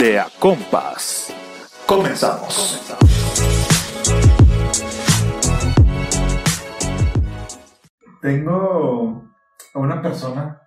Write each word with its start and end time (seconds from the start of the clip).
de 0.00 0.18
A 0.18 0.28
Compas. 0.38 1.30
Comenzamos. 1.86 2.80
Tengo 8.22 9.30
a 9.74 9.78
una 9.78 10.00
persona 10.00 10.58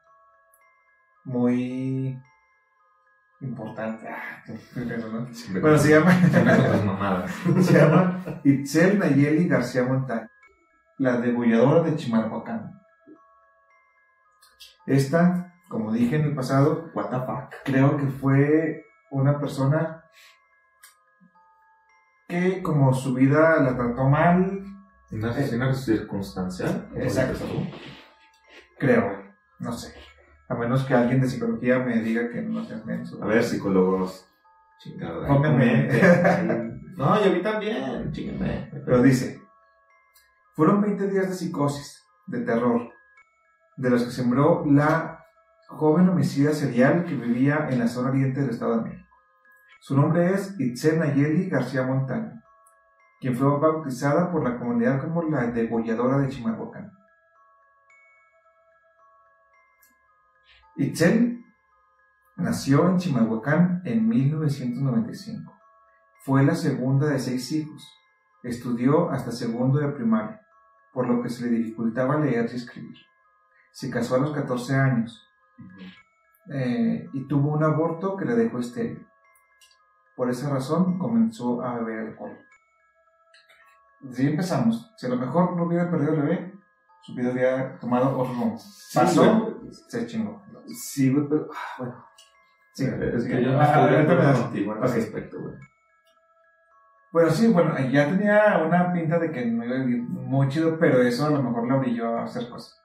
muy 1.23 2.16
importante. 3.41 4.08
Ah. 4.08 4.44
Bueno, 5.59 5.80
se 5.80 5.90
llama, 5.90 6.12
se 7.63 7.73
llama 7.73 8.23
Itzel 8.44 9.00
Nayeli 9.00 9.48
García 9.48 9.84
Montaña, 9.84 10.30
la 11.00 11.18
degolladora 11.18 11.81
de 11.81 11.95
Chimalhuacán. 11.95 12.72
Esta, 14.86 15.55
como 15.70 15.91
dije 15.91 16.18
en 16.18 16.26
el 16.26 16.36
pasado, 16.36 16.91
What 16.94 17.09
the 17.09 17.26
fuck. 17.26 17.63
creo 17.63 17.98
que 17.98 18.05
fue 18.05 18.93
una 19.13 19.40
persona 19.40 20.03
que 22.27 22.62
como 22.63 22.94
su 22.94 23.13
vida 23.13 23.62
la 23.62 23.76
trató 23.76 24.09
mal, 24.09 24.63
¿Una 25.12 25.30
asesina 25.30 25.71
circunstancial? 25.76 26.90
Exacto. 26.95 27.45
creo, 28.80 29.21
no 29.59 29.71
sé. 29.71 29.94
A 30.49 30.55
menos 30.55 30.84
que 30.85 30.95
alguien 30.95 31.21
de 31.21 31.27
psicología 31.27 31.77
me 31.80 32.02
diga 32.02 32.30
que 32.31 32.41
no 32.41 32.66
seas 32.66 32.84
menos. 32.84 33.16
A 33.21 33.26
ver, 33.27 33.44
psicólogos. 33.44 34.27
Chingada. 34.80 35.27
No, 36.98 37.21
y 37.23 37.30
a 37.30 37.32
mí 37.32 37.41
también. 37.43 38.12
Pero 38.85 39.04
dice, 39.04 39.40
fueron 40.54 40.82
20 40.82 41.07
días 41.09 41.30
de 41.30 41.35
psicosis, 41.35 42.04
de 42.26 42.40
terror, 42.41 42.91
de 43.77 43.90
los 43.91 44.04
que 44.04 44.12
sembró 44.12 44.63
la 44.66 45.23
joven 45.68 46.10
homicida 46.10 46.54
serial 46.54 47.05
que 47.05 47.16
vivía 47.16 47.68
en 47.70 47.79
la 47.79 47.88
zona 47.88 48.10
oriente 48.10 48.41
del 48.41 48.49
Estado 48.49 48.77
de 48.77 48.90
México. 48.90 49.02
Su 49.85 49.98
nombre 49.98 50.34
es 50.34 50.57
Itzel 50.62 50.98
Nayeli 50.98 51.49
García 51.49 51.84
Montaño, 51.84 52.41
quien 53.20 53.35
fue 53.35 53.59
bautizada 53.59 54.31
por 54.31 54.41
la 54.41 54.57
comunidad 54.57 55.01
como 55.01 55.23
la 55.23 55.48
degolladora 55.48 56.20
de 56.20 56.29
Chimalhuacán. 56.29 56.89
Itzel 60.77 61.43
nació 62.37 62.87
en 62.87 62.98
Chimalhuacán 62.98 63.81
en 63.84 64.07
1995. 64.07 65.53
Fue 66.23 66.45
la 66.45 66.56
segunda 66.56 67.07
de 67.07 67.19
seis 67.19 67.51
hijos. 67.51 67.85
Estudió 68.41 69.09
hasta 69.09 69.34
segundo 69.34 69.79
de 69.79 69.89
primaria, 69.89 70.39
por 70.94 71.09
lo 71.09 71.22
que 71.22 71.28
se 71.28 71.44
le 71.44 71.57
dificultaba 71.57 72.22
leer 72.22 72.50
y 72.50 72.56
escribir. 72.56 72.95
Se 73.73 73.89
casó 73.89 74.16
a 74.16 74.19
los 74.19 74.31
14 74.31 74.75
años 74.78 75.29
eh, 76.53 77.09
y 77.11 77.28
tuvo 77.28 77.51
un 77.51 77.66
aborto 77.66 78.16
que 78.16 78.23
le 78.23 78.35
dejó 78.35 78.59
estéril. 78.59 79.06
Por 80.16 80.30
esa 80.30 80.50
razón 80.50 81.00
comenzó 81.00 81.62
a 81.64 81.75
beber 81.80 82.08
alcohol. 82.09 82.38
Si 84.12 84.28
empezamos, 84.28 84.94
si 84.97 85.06
a 85.06 85.09
lo 85.09 85.16
mejor 85.18 85.56
no 85.56 85.64
hubiera 85.64 85.90
perdido 85.90 86.14
el 86.14 86.22
bebé, 86.22 86.53
su 87.02 87.16
vida 87.16 87.31
hubiera 87.31 87.80
tomado 87.80 88.18
otro 88.18 88.34
rumbo. 88.34 88.58
Pasó, 88.94 89.62
se 89.88 90.06
chingó. 90.08 90.44
Sí, 90.68 91.12
güey, 91.12 91.28
pero. 91.28 91.50
ah, 91.53 91.75
Bueno. 91.80 92.06
Sí, 92.74 92.86
Es 92.86 93.24
sí. 93.24 93.30
que 93.30 93.44
yo 93.44 93.52
no 93.52 93.62
estoy 93.62 94.41
contigo 94.44 94.72
en 94.74 94.78
Ok. 94.80 94.86
ese 94.86 95.00
aspecto, 95.00 95.40
güey. 95.41 95.56
Bueno, 97.12 97.30
sí, 97.30 97.47
bueno, 97.47 97.78
ya 97.91 98.09
tenía 98.09 98.64
una 98.66 98.91
pinta 98.91 99.19
de 99.19 99.31
que 99.31 99.46
no 99.46 99.64
iba 99.64 99.75
a 99.75 99.80
vivir 99.80 100.02
muy 100.02 100.47
chido, 100.50 100.80
pero 100.80 101.00
eso 101.02 101.28
a 101.28 101.30
lo 101.30 101.44
mejor 101.44 101.68
le 101.68 101.74
obligó 101.75 102.08
a 102.18 102.24
hacer 102.24 102.50
cosas. 102.50 102.75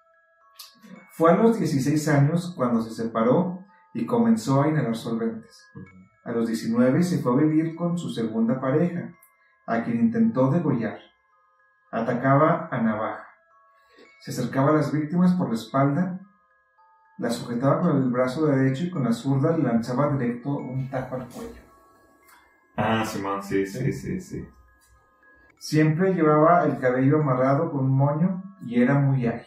Fue 1.12 1.32
a 1.32 1.36
los 1.36 1.58
16 1.58 2.06
años 2.08 2.52
cuando 2.54 2.82
se 2.82 2.90
separó 2.90 3.64
y 3.94 4.04
comenzó 4.04 4.60
a 4.62 4.68
inhalar 4.68 4.94
solventes. 4.94 5.64
A 6.28 6.32
los 6.32 6.46
19 6.46 7.02
se 7.02 7.20
fue 7.20 7.32
a 7.32 7.36
vivir 7.36 7.74
con 7.74 7.96
su 7.96 8.10
segunda 8.10 8.60
pareja, 8.60 9.14
a 9.66 9.82
quien 9.82 9.98
intentó 9.98 10.50
degollar. 10.50 10.98
Atacaba 11.90 12.68
a 12.70 12.82
navaja. 12.82 13.26
Se 14.20 14.32
acercaba 14.32 14.68
a 14.68 14.74
las 14.74 14.92
víctimas 14.92 15.32
por 15.32 15.48
la 15.48 15.54
espalda, 15.54 16.20
la 17.16 17.30
sujetaba 17.30 17.80
con 17.80 17.96
el 17.96 18.10
brazo 18.10 18.44
derecho 18.44 18.84
y 18.84 18.90
con 18.90 19.04
la 19.04 19.14
zurda 19.14 19.56
le 19.56 19.62
lanzaba 19.62 20.12
directo 20.12 20.50
un 20.50 20.90
taco 20.90 21.14
al 21.14 21.28
cuello. 21.28 21.62
Ah, 22.76 23.06
Simón, 23.06 23.42
sí, 23.42 23.64
sí, 23.64 23.90
sí, 23.90 24.20
sí. 24.20 24.46
Siempre 25.56 26.12
llevaba 26.12 26.66
el 26.66 26.78
cabello 26.78 27.22
amarrado 27.22 27.72
con 27.72 27.86
un 27.86 27.96
moño 27.96 28.42
y 28.66 28.82
era 28.82 28.98
muy 28.98 29.26
ágil. 29.26 29.46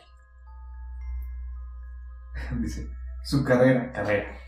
Dice, 2.59 2.89
su 3.23 3.43
carrera, 3.43 3.93
carrera. 3.93 4.41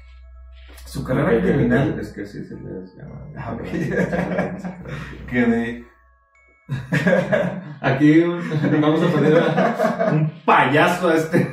Su 0.85 1.03
carrera 1.03 1.41
criminal 1.41 1.97
Es 1.99 2.09
que 2.13 2.25
sí 2.25 2.43
se 2.45 2.55
les 2.55 2.95
llama. 2.95 3.25
Ah, 3.37 3.53
ok. 3.53 3.63
que 5.29 5.41
de... 5.45 5.85
Aquí 7.81 8.19
un- 8.21 8.41
vamos 8.81 9.01
a 9.03 9.07
poner 9.11 9.37
a- 9.37 10.09
un 10.13 10.31
payaso 10.45 11.09
a 11.09 11.15
este. 11.15 11.49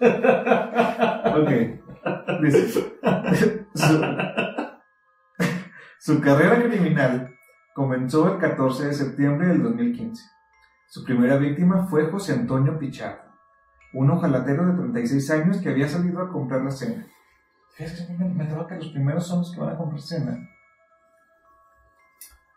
Ok. 0.00 1.50
Dice, 2.42 2.68
su, 2.68 2.92
su 6.00 6.20
carrera 6.20 6.62
criminal 6.62 7.30
comenzó 7.74 8.34
el 8.34 8.38
14 8.40 8.88
de 8.88 8.92
septiembre 8.94 9.46
del 9.48 9.62
2015. 9.62 10.22
Su 10.88 11.04
primera 11.04 11.36
víctima 11.36 11.86
fue 11.86 12.10
José 12.10 12.34
Antonio 12.34 12.78
Pichardo, 12.78 13.22
un 13.94 14.10
ojalatero 14.10 14.66
de 14.66 14.74
36 14.74 15.30
años 15.30 15.56
que 15.58 15.70
había 15.70 15.88
salido 15.88 16.20
a 16.20 16.28
comprar 16.30 16.62
la 16.62 16.70
cena. 16.70 17.06
Fíjate, 17.74 18.12
me, 18.16 18.28
me 18.28 18.44
toca 18.46 18.66
que 18.68 18.76
los 18.76 18.88
primeros 18.92 19.26
son 19.26 19.38
los 19.40 19.52
que 19.52 19.60
van 19.60 19.74
a 19.74 19.76
comprar 19.76 20.00
cena. 20.00 20.38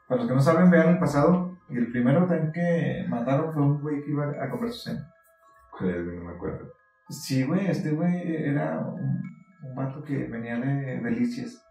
Para 0.08 0.22
los 0.22 0.30
que 0.30 0.36
no 0.36 0.42
saben, 0.42 0.70
vean 0.70 0.90
el 0.90 1.00
pasado. 1.00 1.58
Y 1.70 1.78
el 1.78 1.92
primero 1.92 2.26
también 2.28 2.52
que 2.54 3.06
mataron 3.10 3.52
fue 3.54 3.62
un 3.62 3.82
güey 3.82 4.04
que 4.04 4.12
iba 4.12 4.26
a 4.26 4.50
comprar 4.50 4.72
su 4.72 4.90
cena. 4.90 5.12
¿Cuál 5.78 5.90
es? 5.90 6.06
No 6.06 6.24
me 6.24 6.32
acuerdo. 6.32 6.72
Sí, 7.10 7.44
güey, 7.44 7.68
este 7.68 7.92
güey 7.92 8.36
era 8.46 8.80
un, 8.80 9.22
un 9.64 9.76
vato 9.76 10.02
que 10.04 10.26
venía 10.28 10.58
de 10.58 11.00
Delicias. 11.02 11.62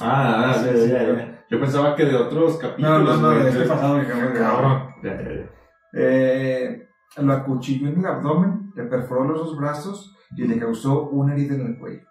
Ah, 0.00 0.46
ah, 0.50 0.54
Sí, 0.54 0.70
sí, 0.74 0.90
ya, 0.90 1.00
sí. 1.00 1.16
ya. 1.16 1.44
Yo 1.48 1.60
pensaba 1.60 1.94
que 1.94 2.04
de 2.06 2.16
otros 2.16 2.56
capítulos. 2.58 3.20
güey, 3.20 3.42
de 3.44 3.48
este 3.50 3.66
pasado. 3.66 4.00
Cabrón. 4.36 4.94
Ya, 5.02 5.22
ya, 5.22 5.30
ya. 5.32 5.50
Eh, 5.92 6.88
lo 7.18 7.32
acuchilló 7.32 7.88
en 7.88 8.00
el 8.00 8.06
abdomen, 8.06 8.72
le 8.74 8.84
perforó 8.84 9.24
los 9.24 9.38
dos 9.38 9.56
brazos 9.56 10.16
y 10.36 10.44
le 10.48 10.58
causó 10.58 11.08
una 11.10 11.34
herida 11.34 11.54
en 11.54 11.66
el 11.66 11.78
cuello. 11.78 12.02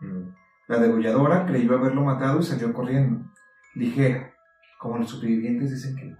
Mm. 0.00 0.28
La 0.68 0.78
degolladora 0.78 1.46
creyó 1.46 1.76
haberlo 1.76 2.02
matado 2.02 2.40
y 2.40 2.42
salió 2.42 2.72
corriendo, 2.72 3.30
ligera, 3.74 4.32
como 4.78 4.98
los 4.98 5.10
supervivientes 5.10 5.70
dicen 5.70 5.96
que. 5.96 6.16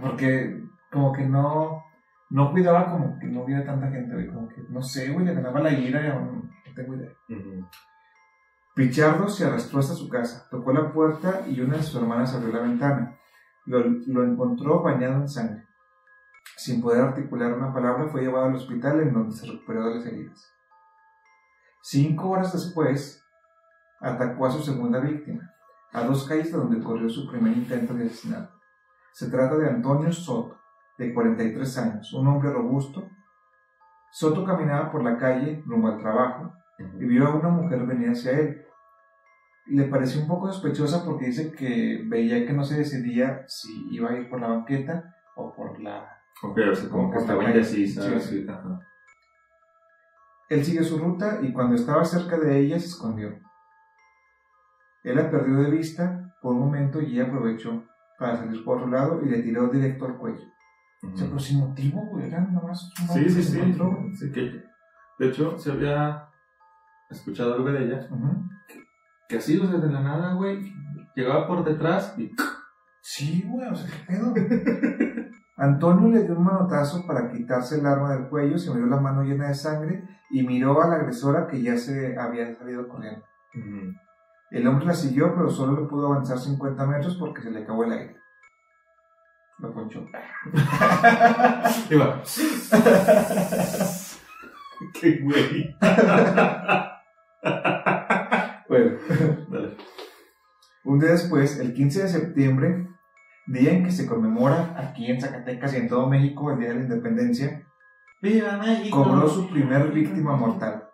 Porque, 0.00 0.62
como 0.90 1.12
que 1.12 1.26
no, 1.26 1.82
no 2.30 2.50
cuidaba 2.50 2.90
como 2.90 3.18
que 3.18 3.26
no 3.26 3.44
hubiera 3.44 3.64
tanta 3.64 3.90
gente, 3.90 4.14
güey. 4.14 4.28
Como 4.28 4.48
que, 4.48 4.62
no 4.68 4.82
sé, 4.82 5.10
güey, 5.10 5.26
le 5.26 5.34
ganaba 5.34 5.60
la 5.60 5.72
ira 5.72 6.14
no 6.14 6.50
tengo 6.74 6.94
idea. 6.94 7.10
Ujú. 7.28 7.68
Pichardo 8.74 9.28
se 9.28 9.44
arrastró 9.44 9.80
hasta 9.80 9.94
su 9.94 10.08
casa, 10.08 10.48
tocó 10.50 10.72
la 10.72 10.92
puerta 10.92 11.42
y 11.46 11.60
una 11.60 11.76
de 11.76 11.82
sus 11.82 12.00
hermanas 12.00 12.34
abrió 12.34 12.52
la 12.52 12.62
ventana. 12.62 13.18
Lo, 13.66 13.80
lo 13.80 14.24
encontró 14.24 14.82
bañado 14.82 15.16
en 15.16 15.28
sangre. 15.28 15.66
Sin 16.56 16.80
poder 16.80 17.02
articular 17.02 17.52
una 17.52 17.72
palabra, 17.72 18.08
fue 18.08 18.22
llevado 18.22 18.46
al 18.46 18.54
hospital 18.54 19.00
en 19.00 19.12
donde 19.12 19.36
se 19.36 19.46
recuperó 19.46 19.88
de 19.88 19.94
las 19.96 20.06
heridas. 20.06 20.52
Cinco 21.84 22.30
horas 22.30 22.52
después, 22.52 23.26
atacó 24.00 24.46
a 24.46 24.52
su 24.52 24.62
segunda 24.62 25.00
víctima, 25.00 25.52
a 25.92 26.04
dos 26.04 26.28
calles 26.28 26.52
de 26.52 26.58
donde 26.58 26.80
ocurrió 26.80 27.10
su 27.10 27.28
primer 27.28 27.56
intento 27.56 27.92
de 27.94 28.06
asesinato. 28.06 28.54
Se 29.12 29.28
trata 29.28 29.56
de 29.56 29.68
Antonio 29.68 30.12
Soto, 30.12 30.60
de 30.96 31.12
43 31.12 31.78
años, 31.78 32.12
un 32.12 32.28
hombre 32.28 32.52
robusto. 32.52 33.08
Soto 34.12 34.44
caminaba 34.44 34.92
por 34.92 35.02
la 35.02 35.18
calle 35.18 35.60
rumbo 35.66 35.88
al 35.88 35.98
trabajo 35.98 36.52
y 36.78 37.04
vio 37.04 37.26
a 37.26 37.34
una 37.34 37.48
mujer 37.48 37.84
venir 37.84 38.10
hacia 38.10 38.38
él. 38.38 38.64
Le 39.66 39.84
pareció 39.84 40.22
un 40.22 40.28
poco 40.28 40.52
sospechosa 40.52 41.04
porque 41.04 41.26
dice 41.26 41.50
que 41.50 42.04
veía 42.06 42.46
que 42.46 42.52
no 42.52 42.62
se 42.62 42.78
decidía 42.78 43.44
si 43.48 43.88
iba 43.90 44.10
a 44.10 44.16
ir 44.16 44.30
por 44.30 44.40
la 44.40 44.48
banqueta 44.48 45.16
o 45.34 45.52
por 45.52 45.80
la... 45.80 46.22
Ok, 46.44 46.58
o 46.70 46.74
sea, 46.76 46.88
como 46.88 47.10
que 47.10 47.18
estaba 47.18 47.44
indecisa. 47.44 48.20
Sí, 48.20 48.20
sí. 48.20 48.46
Él 50.52 50.62
siguió 50.64 50.84
su 50.84 50.98
ruta 50.98 51.38
y 51.40 51.50
cuando 51.50 51.76
estaba 51.76 52.04
cerca 52.04 52.38
de 52.38 52.58
ella 52.58 52.78
se 52.78 52.88
escondió. 52.88 53.38
Él 55.02 55.16
la 55.16 55.30
perdió 55.30 55.56
de 55.56 55.70
vista 55.70 56.36
por 56.42 56.52
un 56.52 56.60
momento 56.60 57.00
y 57.00 57.14
ella 57.14 57.24
aprovechó 57.24 57.84
para 58.18 58.36
salir 58.36 58.62
por 58.62 58.76
otro 58.76 58.90
lado 58.90 59.22
y 59.22 59.30
le 59.30 59.42
tiró 59.42 59.68
directo 59.68 60.04
al 60.04 60.18
cuello. 60.18 60.44
O 61.10 61.16
sea, 61.16 61.26
pero 61.26 61.38
sin 61.40 61.60
motivo, 61.60 62.02
güey, 62.10 62.26
era 62.26 62.40
nada 62.40 62.68
más 62.68 62.92
un 63.00 63.08
Sí, 63.08 63.30
sí, 63.30 63.42
sí. 63.42 63.58
encontró. 63.60 63.98
Sí, 64.14 64.30
que, 64.30 64.62
de 65.18 65.28
hecho, 65.28 65.58
se 65.58 65.72
había 65.72 66.28
escuchado 67.08 67.54
algo 67.54 67.72
de 67.72 67.86
ella. 67.86 68.06
Que 69.28 69.38
así, 69.38 69.58
o 69.58 69.66
sea, 69.66 69.80
de 69.80 69.90
la 69.90 70.02
nada, 70.02 70.34
güey, 70.34 70.70
llegaba 71.16 71.46
por 71.46 71.64
detrás 71.64 72.14
y... 72.18 72.30
Sí, 73.00 73.42
güey, 73.48 73.68
o 73.68 73.74
sea, 73.74 73.90
¿qué 73.90 74.04
pedo? 74.06 74.34
Antonio 75.56 76.08
le 76.08 76.24
dio 76.24 76.36
un 76.36 76.44
manotazo 76.44 77.06
para 77.06 77.30
quitarse 77.30 77.78
el 77.78 77.86
arma 77.86 78.14
del 78.14 78.28
cuello, 78.28 78.58
se 78.58 78.72
miró 78.72 78.86
la 78.86 79.00
mano 79.00 79.22
llena 79.22 79.48
de 79.48 79.54
sangre 79.54 80.02
y 80.30 80.42
miró 80.46 80.82
a 80.82 80.88
la 80.88 80.96
agresora 80.96 81.46
que 81.46 81.62
ya 81.62 81.76
se 81.76 82.16
había 82.18 82.54
salido 82.54 82.88
corriendo. 82.88 83.24
Ujú. 83.54 83.92
El 84.50 84.66
hombre 84.66 84.86
la 84.86 84.94
siguió, 84.94 85.34
pero 85.34 85.48
solo 85.50 85.80
le 85.80 85.86
pudo 85.88 86.08
avanzar 86.12 86.38
50 86.38 86.86
metros 86.86 87.16
porque 87.16 87.42
se 87.42 87.50
le 87.50 87.62
acabó 87.62 87.84
el 87.84 87.92
aire. 87.92 88.16
Lo 89.58 89.72
ponchó. 89.72 90.04
Y 91.90 91.94
va. 91.94 92.22
Qué 95.00 95.20
güey. 95.22 95.76
Bueno, 98.68 98.96
Dale. 99.48 99.76
un 100.84 100.98
día 100.98 101.10
después, 101.10 101.58
el 101.58 101.74
15 101.74 102.02
de 102.04 102.08
septiembre, 102.08 102.88
día 103.52 103.72
en 103.72 103.84
que 103.84 103.90
se 103.90 104.06
conmemora 104.06 104.74
aquí 104.78 105.10
en 105.10 105.20
Zacatecas 105.20 105.74
y 105.74 105.76
en 105.76 105.88
todo 105.88 106.08
México 106.08 106.50
el 106.50 106.58
Día 106.58 106.68
de 106.70 106.74
la 106.76 106.82
Independencia, 106.82 107.66
¡Viva 108.22 108.56
México! 108.58 109.02
cobró 109.04 109.28
su 109.28 109.48
primer 109.50 109.90
víctima 109.92 110.36
mortal. 110.36 110.84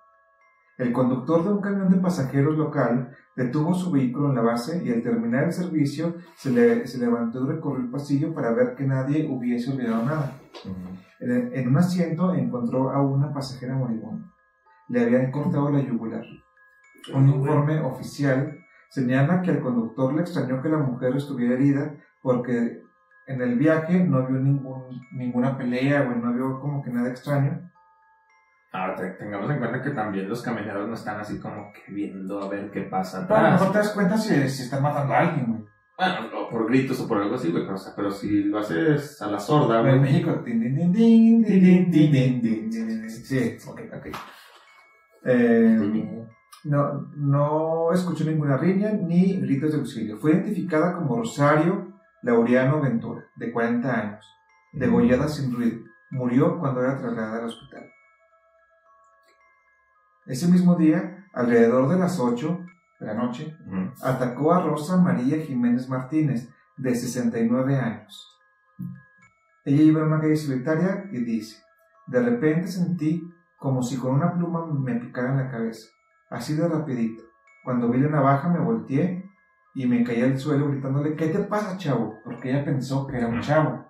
El 0.78 0.92
conductor 0.92 1.42
de 1.44 1.50
un 1.50 1.60
camión 1.60 1.90
de 1.90 1.98
pasajeros 1.98 2.56
local 2.56 3.10
detuvo 3.36 3.74
su 3.74 3.90
vehículo 3.90 4.28
en 4.28 4.36
la 4.36 4.42
base 4.42 4.82
y 4.84 4.92
al 4.92 5.02
terminar 5.02 5.44
el 5.44 5.52
servicio 5.52 6.14
se, 6.36 6.50
le- 6.50 6.86
se 6.86 6.98
levantó 6.98 7.44
y 7.44 7.48
recorrió 7.48 7.84
el 7.84 7.90
pasillo 7.90 8.32
para 8.32 8.52
ver 8.52 8.74
que 8.76 8.84
nadie 8.86 9.28
hubiese 9.28 9.72
olvidado 9.72 10.04
nada. 10.04 10.32
En, 11.20 11.52
en 11.52 11.68
un 11.68 11.76
asiento 11.76 12.32
encontró 12.34 12.90
a 12.90 13.02
una 13.02 13.32
pasajera 13.32 13.74
moribunda. 13.74 14.26
Le 14.88 15.02
habían 15.02 15.30
cortado 15.32 15.68
la 15.70 15.80
yugular. 15.80 16.24
Un 17.14 17.28
informe 17.28 17.80
oficial 17.80 18.56
señala 18.88 19.42
que 19.42 19.50
al 19.50 19.60
conductor 19.60 20.14
le 20.14 20.22
extrañó 20.22 20.62
que 20.62 20.68
la 20.68 20.78
mujer 20.78 21.16
estuviera 21.16 21.54
herida 21.54 21.94
porque 22.22 22.82
en 23.26 23.42
el 23.42 23.58
viaje 23.58 24.02
no 24.04 24.26
vio 24.26 24.38
ningún, 24.38 25.00
ninguna 25.12 25.56
pelea, 25.56 26.02
güey, 26.02 26.18
no 26.18 26.32
vio 26.32 26.60
como 26.60 26.82
que 26.82 26.90
nada 26.90 27.08
extraño. 27.08 27.70
Ahora, 28.72 29.16
tengamos 29.18 29.50
en 29.50 29.58
cuenta 29.58 29.82
que 29.82 29.90
también 29.90 30.28
los 30.28 30.42
caminados 30.42 30.86
no 30.86 30.94
están 30.94 31.20
así 31.20 31.38
como 31.38 31.72
que 31.72 31.90
viendo 31.92 32.42
a 32.42 32.48
ver 32.48 32.70
qué 32.70 32.82
pasa. 32.82 33.26
Pero 33.26 33.40
a 33.40 33.42
lo 33.44 33.50
mejor 33.52 33.72
te 33.72 33.78
das 33.78 33.92
cuenta 33.92 34.18
si, 34.18 34.48
si 34.48 34.64
están 34.64 34.82
matando 34.82 35.14
a 35.14 35.18
alguien, 35.20 35.46
güey. 35.46 35.64
Bueno, 35.98 36.28
o 36.38 36.48
por 36.48 36.68
gritos 36.68 37.00
o 37.00 37.08
por 37.08 37.18
algo 37.18 37.34
así, 37.34 37.50
güey, 37.50 37.64
pero, 37.64 37.74
o 37.74 37.78
sea, 37.78 37.92
pero 37.96 38.10
si 38.10 38.44
lo 38.44 38.58
haces 38.58 39.20
a 39.20 39.26
la 39.26 39.40
sorda, 39.40 39.80
güey. 39.80 39.94
En 39.94 40.02
México, 40.02 40.42
Sí, 43.08 43.56
ok, 43.66 43.80
ok. 43.96 44.06
No, 46.64 47.10
no 47.16 47.92
escuchó 47.92 48.24
ninguna 48.24 48.56
riña 48.56 48.92
ni 48.92 49.40
gritos 49.40 49.72
de 49.72 49.78
auxilio. 49.78 50.18
Fue 50.18 50.32
identificada 50.32 50.94
como 50.94 51.16
Rosario 51.16 51.87
Laureano 52.22 52.80
Ventura, 52.80 53.24
de 53.36 53.52
40 53.52 54.00
años, 54.00 54.26
degollada 54.72 55.28
sin 55.28 55.54
ruido. 55.54 55.84
Murió 56.10 56.58
cuando 56.58 56.80
era 56.82 56.96
trasladada 56.98 57.38
al 57.40 57.44
hospital. 57.46 57.84
Ese 60.26 60.48
mismo 60.48 60.74
día, 60.76 61.26
alrededor 61.32 61.88
de 61.88 61.98
las 61.98 62.18
8 62.18 62.60
de 63.00 63.06
la 63.06 63.14
noche, 63.14 63.56
Ujú. 63.66 63.92
atacó 64.02 64.52
a 64.52 64.62
Rosa 64.62 64.96
María 64.96 65.38
Jiménez 65.44 65.88
Martínez, 65.88 66.48
de 66.76 66.94
69 66.94 67.76
años. 67.76 68.26
Ella 69.64 69.82
iba 69.82 70.00
en 70.00 70.06
una 70.06 70.20
calle 70.20 70.36
solitaria 70.36 71.04
y 71.10 71.18
dice, 71.24 71.60
de 72.06 72.22
repente 72.22 72.68
sentí 72.68 73.22
como 73.56 73.82
si 73.82 73.96
con 73.96 74.14
una 74.14 74.32
pluma 74.32 74.64
me 74.66 74.94
picara 74.94 75.30
en 75.30 75.36
la 75.38 75.50
cabeza, 75.50 75.88
así 76.30 76.54
de 76.54 76.68
rapidito. 76.68 77.24
Cuando 77.64 77.88
vi 77.88 77.98
la 77.98 78.08
navaja 78.10 78.48
me 78.48 78.60
volteé 78.60 79.17
y 79.74 79.86
me 79.86 80.02
caí 80.04 80.22
al 80.22 80.38
suelo 80.38 80.68
gritándole, 80.68 81.14
¿qué 81.16 81.28
te 81.28 81.38
pasa, 81.40 81.76
chavo? 81.76 82.18
Porque 82.24 82.50
ella 82.50 82.64
pensó 82.64 83.06
que 83.06 83.16
era 83.18 83.28
un 83.28 83.40
chavo. 83.40 83.84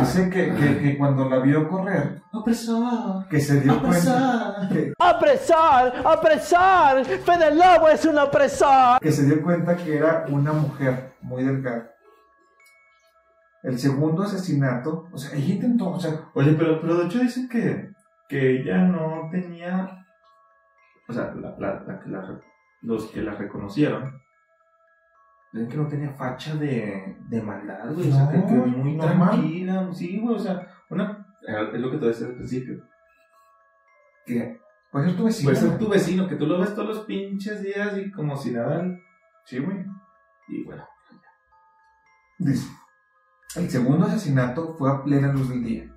Dice 0.00 0.30
que, 0.30 0.54
que, 0.54 0.78
que 0.78 0.96
cuando 0.98 1.28
la 1.28 1.38
vio 1.40 1.68
correr, 1.68 2.22
Opresor, 2.32 3.28
que 3.28 3.38
se 3.40 3.60
dio 3.60 3.78
cuenta 3.80 4.68
que, 4.72 4.92
Apresar, 4.98 5.92
apresar, 6.04 7.04
Fede 7.04 7.54
Lobo 7.54 7.88
es 7.88 8.04
un 8.06 8.18
opresor. 8.18 8.98
que 9.00 9.12
se 9.12 9.26
dio 9.26 9.42
cuenta 9.42 9.76
que 9.76 9.96
era 9.98 10.24
una 10.28 10.52
mujer 10.52 11.14
muy 11.20 11.44
delgada. 11.44 11.90
El 13.62 13.78
segundo 13.78 14.22
asesinato, 14.22 15.08
o 15.12 15.18
sea, 15.18 15.36
ella 15.36 15.54
intentó, 15.54 15.90
o 15.90 16.00
sea, 16.00 16.12
Oye, 16.34 16.52
pero, 16.52 16.80
pero 16.80 16.96
de 16.98 17.06
hecho 17.06 17.18
dicen 17.18 17.48
que, 17.48 17.90
que 18.28 18.60
ella 18.60 18.78
no 18.78 19.28
tenía. 19.30 20.04
O 21.08 21.12
sea, 21.12 21.34
la, 21.34 21.54
la, 21.58 21.84
la, 21.86 22.00
que 22.00 22.08
la- 22.08 22.40
los 22.82 23.06
que 23.10 23.22
la 23.22 23.32
reconocieron. 23.32 24.22
Dicen 25.56 25.70
que 25.70 25.76
no 25.78 25.88
tenía 25.88 26.10
facha 26.10 26.54
de, 26.56 27.16
de 27.30 27.42
maldad, 27.42 27.94
güey. 27.94 28.10
o 28.10 28.14
sea, 28.14 28.30
que 28.30 28.36
muy 28.36 28.98
tranquila. 28.98 29.88
Sí, 29.90 30.20
güey, 30.20 30.36
o 30.36 30.38
sea, 30.38 30.68
una. 30.90 31.26
Es 31.72 31.80
lo 31.80 31.90
que 31.90 31.96
te 31.96 32.06
decía 32.06 32.26
al 32.26 32.34
principio. 32.34 32.84
Que 34.26 34.60
puede 34.92 35.06
ser 35.06 35.16
tu 35.16 35.24
vecino. 35.24 35.50
puede 35.50 35.60
ser 35.62 35.78
tu 35.78 35.88
vecino, 35.88 36.28
que 36.28 36.36
tú 36.36 36.46
lo 36.46 36.58
ves 36.58 36.74
todos 36.74 36.88
los 36.88 37.06
pinches 37.06 37.62
días 37.62 37.96
y 37.96 38.10
como 38.10 38.36
si 38.36 38.50
nada. 38.50 38.84
Sí, 39.46 39.58
güey. 39.58 39.78
Y 40.48 40.62
bueno. 40.64 40.84
Dice, 42.38 42.68
el 43.56 43.70
segundo 43.70 44.04
asesinato 44.04 44.74
fue 44.76 44.90
a 44.90 45.02
plena 45.02 45.32
luz 45.32 45.48
del 45.48 45.64
día, 45.64 45.90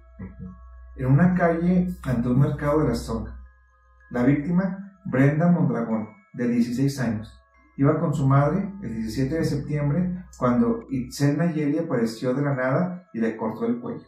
en 0.95 1.05
una 1.05 1.35
calle 1.35 1.89
ante 2.03 2.29
un 2.29 2.39
mercado 2.39 2.79
de 2.79 2.87
la 2.87 2.95
zona. 2.95 3.37
La 4.09 4.23
víctima, 4.23 4.95
Brenda 5.03 5.51
Mondragón, 5.51 6.07
de 6.31 6.47
16 6.47 6.99
años, 7.01 7.37
iba 7.79 7.97
con 7.97 8.13
su 8.13 8.27
madre 8.27 8.73
el 8.81 8.93
17 8.93 9.35
de 9.35 9.45
septiembre 9.45 10.25
cuando 10.37 10.85
Itzel 10.89 11.37
Nayeli 11.37 11.77
apareció 11.77 12.33
de 12.33 12.41
la 12.41 12.53
nada 12.53 13.09
y 13.13 13.19
le 13.19 13.37
cortó 13.37 13.65
el 13.65 13.79
cuello. 13.79 14.05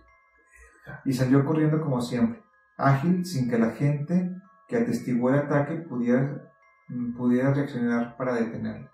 Y 1.05 1.13
salió 1.13 1.45
corriendo 1.45 1.79
como 1.79 2.01
siempre, 2.01 2.43
ágil 2.75 3.25
sin 3.25 3.49
que 3.49 3.57
la 3.57 3.69
gente 3.69 4.35
que 4.67 4.75
atestiguó 4.75 5.29
el 5.29 5.39
ataque 5.39 5.75
pudiera, 5.75 6.51
pudiera 7.15 7.53
reaccionar 7.53 8.17
para 8.17 8.33
detenerla. 8.33 8.91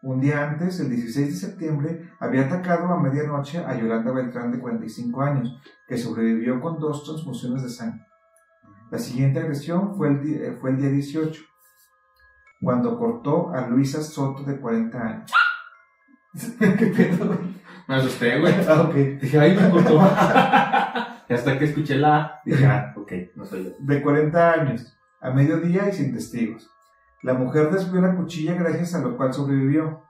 Un 0.00 0.20
día 0.20 0.48
antes, 0.48 0.78
el 0.78 0.88
16 0.88 1.26
de 1.26 1.48
septiembre, 1.48 2.10
había 2.20 2.46
atacado 2.46 2.86
a 2.86 3.02
medianoche 3.02 3.58
a 3.58 3.76
Yolanda 3.76 4.12
Beltrán 4.12 4.52
de 4.52 4.60
45 4.60 5.20
años, 5.22 5.60
que 5.88 5.98
sobrevivió 5.98 6.60
con 6.60 6.78
dos 6.78 7.02
transfusiones 7.02 7.64
de 7.64 7.68
sangre. 7.68 8.06
La 8.92 8.98
siguiente 9.00 9.40
agresión 9.40 9.96
fue 9.96 10.08
el, 10.08 10.34
eh, 10.40 10.56
fue 10.60 10.70
el 10.70 10.76
día 10.76 10.90
18, 10.90 11.42
cuando 12.60 12.98
cortó 12.98 13.50
a 13.50 13.66
Luisa 13.68 14.02
Soto 14.02 14.42
de 14.42 14.58
40 14.58 14.98
años. 15.00 15.32
¿Qué 16.58 16.86
pedo? 16.86 17.38
Me 17.86 17.94
asusté, 17.94 18.38
güey. 18.38 18.54
Ah, 18.68 18.82
ok. 18.82 18.94
Dije, 18.94 19.38
ay, 19.38 19.56
me 19.56 19.70
cortó. 19.70 19.94
y 21.28 21.34
hasta 21.34 21.58
que 21.58 21.64
escuché 21.64 21.96
la 21.96 22.16
A, 22.16 22.40
dije, 22.44 22.66
ah, 22.66 22.94
ok, 22.96 23.12
no 23.34 23.44
soy 23.44 23.64
yo. 23.64 23.70
De 23.78 24.02
40 24.02 24.52
años, 24.52 24.98
a 25.20 25.30
mediodía 25.30 25.88
y 25.88 25.92
sin 25.92 26.12
testigos. 26.12 26.70
La 27.22 27.34
mujer 27.34 27.70
desvió 27.70 28.00
la 28.00 28.14
cuchilla 28.14 28.54
gracias 28.54 28.94
a 28.94 29.00
lo 29.00 29.16
cual 29.16 29.32
sobrevivió. 29.32 30.04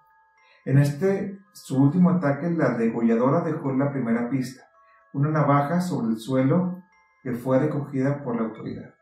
En 0.64 0.78
este, 0.78 1.38
su 1.52 1.82
último 1.82 2.10
ataque, 2.10 2.50
la 2.50 2.76
degolladora 2.76 3.40
dejó 3.40 3.72
la 3.72 3.90
primera 3.90 4.28
pista, 4.28 4.64
una 5.12 5.30
navaja 5.30 5.80
sobre 5.80 6.08
el 6.08 6.18
suelo 6.18 6.82
que 7.22 7.32
fue 7.32 7.58
recogida 7.58 8.22
por 8.22 8.36
la 8.36 8.42
autoridad. 8.42 8.94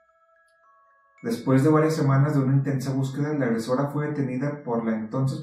Después 1.26 1.64
de 1.64 1.71
varias 1.71 1.97
semanas 1.97 2.35
de 2.35 2.40
una 2.40 2.54
intensa 2.54 2.92
búsqueda, 2.92 3.35
la 3.35 3.47
agresora 3.47 3.88
fue 3.88 4.06
detenida 4.06 4.62
por 4.62 4.87
la 4.87 4.95
entonces 4.95 5.40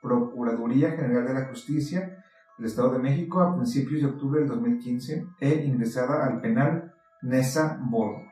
Procuraduría, 0.00 0.92
General 0.92 1.26
de 1.26 1.34
la 1.34 1.46
Justicia 1.46 2.22
del 2.56 2.66
Estado 2.68 2.92
de 2.92 3.00
México 3.00 3.40
a 3.40 3.56
principios 3.56 4.02
de 4.02 4.06
octubre 4.06 4.38
del 4.38 4.48
2015 4.50 5.26
e 5.40 5.64
ingresada 5.64 6.24
al 6.24 6.40
penal 6.40 6.94
Nesa 7.22 7.76
Bordo. 7.82 8.22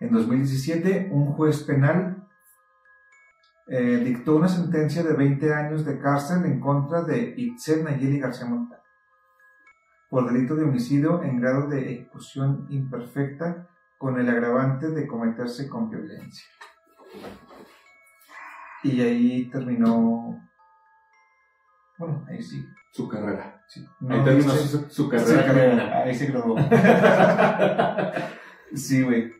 En 0.00 0.10
2017, 0.10 1.10
un 1.12 1.26
juez 1.34 1.62
penal 1.62 2.26
eh, 3.68 4.02
dictó 4.04 4.34
una 4.34 4.48
sentencia 4.48 5.04
de 5.04 5.12
20 5.12 5.54
años 5.54 5.84
de 5.84 5.96
cárcel 6.00 6.44
en 6.44 6.58
contra 6.58 7.04
de 7.04 7.34
Itzel 7.36 7.84
Nayeli 7.84 8.18
García 8.18 8.46
Montano 8.46 8.82
por 10.10 10.32
delito 10.32 10.54
de 10.54 10.62
homicidio 10.62 11.24
en 11.24 11.40
grado 11.40 11.66
de 11.66 11.92
ejecución 11.92 12.66
imperfecta 12.68 13.68
con 14.04 14.20
el 14.20 14.28
agravante 14.28 14.90
de 14.90 15.06
cometerse 15.06 15.66
con 15.66 15.88
violencia. 15.88 16.46
Y 18.82 19.00
ahí 19.00 19.48
terminó. 19.50 20.46
Bueno, 21.96 22.22
ahí 22.28 22.42
sí. 22.42 22.62
Su 22.92 23.08
carrera. 23.08 23.64
sí. 23.66 23.82
Ahí 24.06 24.22
terminó 24.22 24.50
su, 24.50 24.90
su 24.90 25.04
Sí, 25.04 25.08
carrera. 25.08 26.02
Ahí 26.04 26.14
se 26.14 26.26
graduó. 26.26 26.54
sí, 28.74 29.02
güey. 29.02 29.32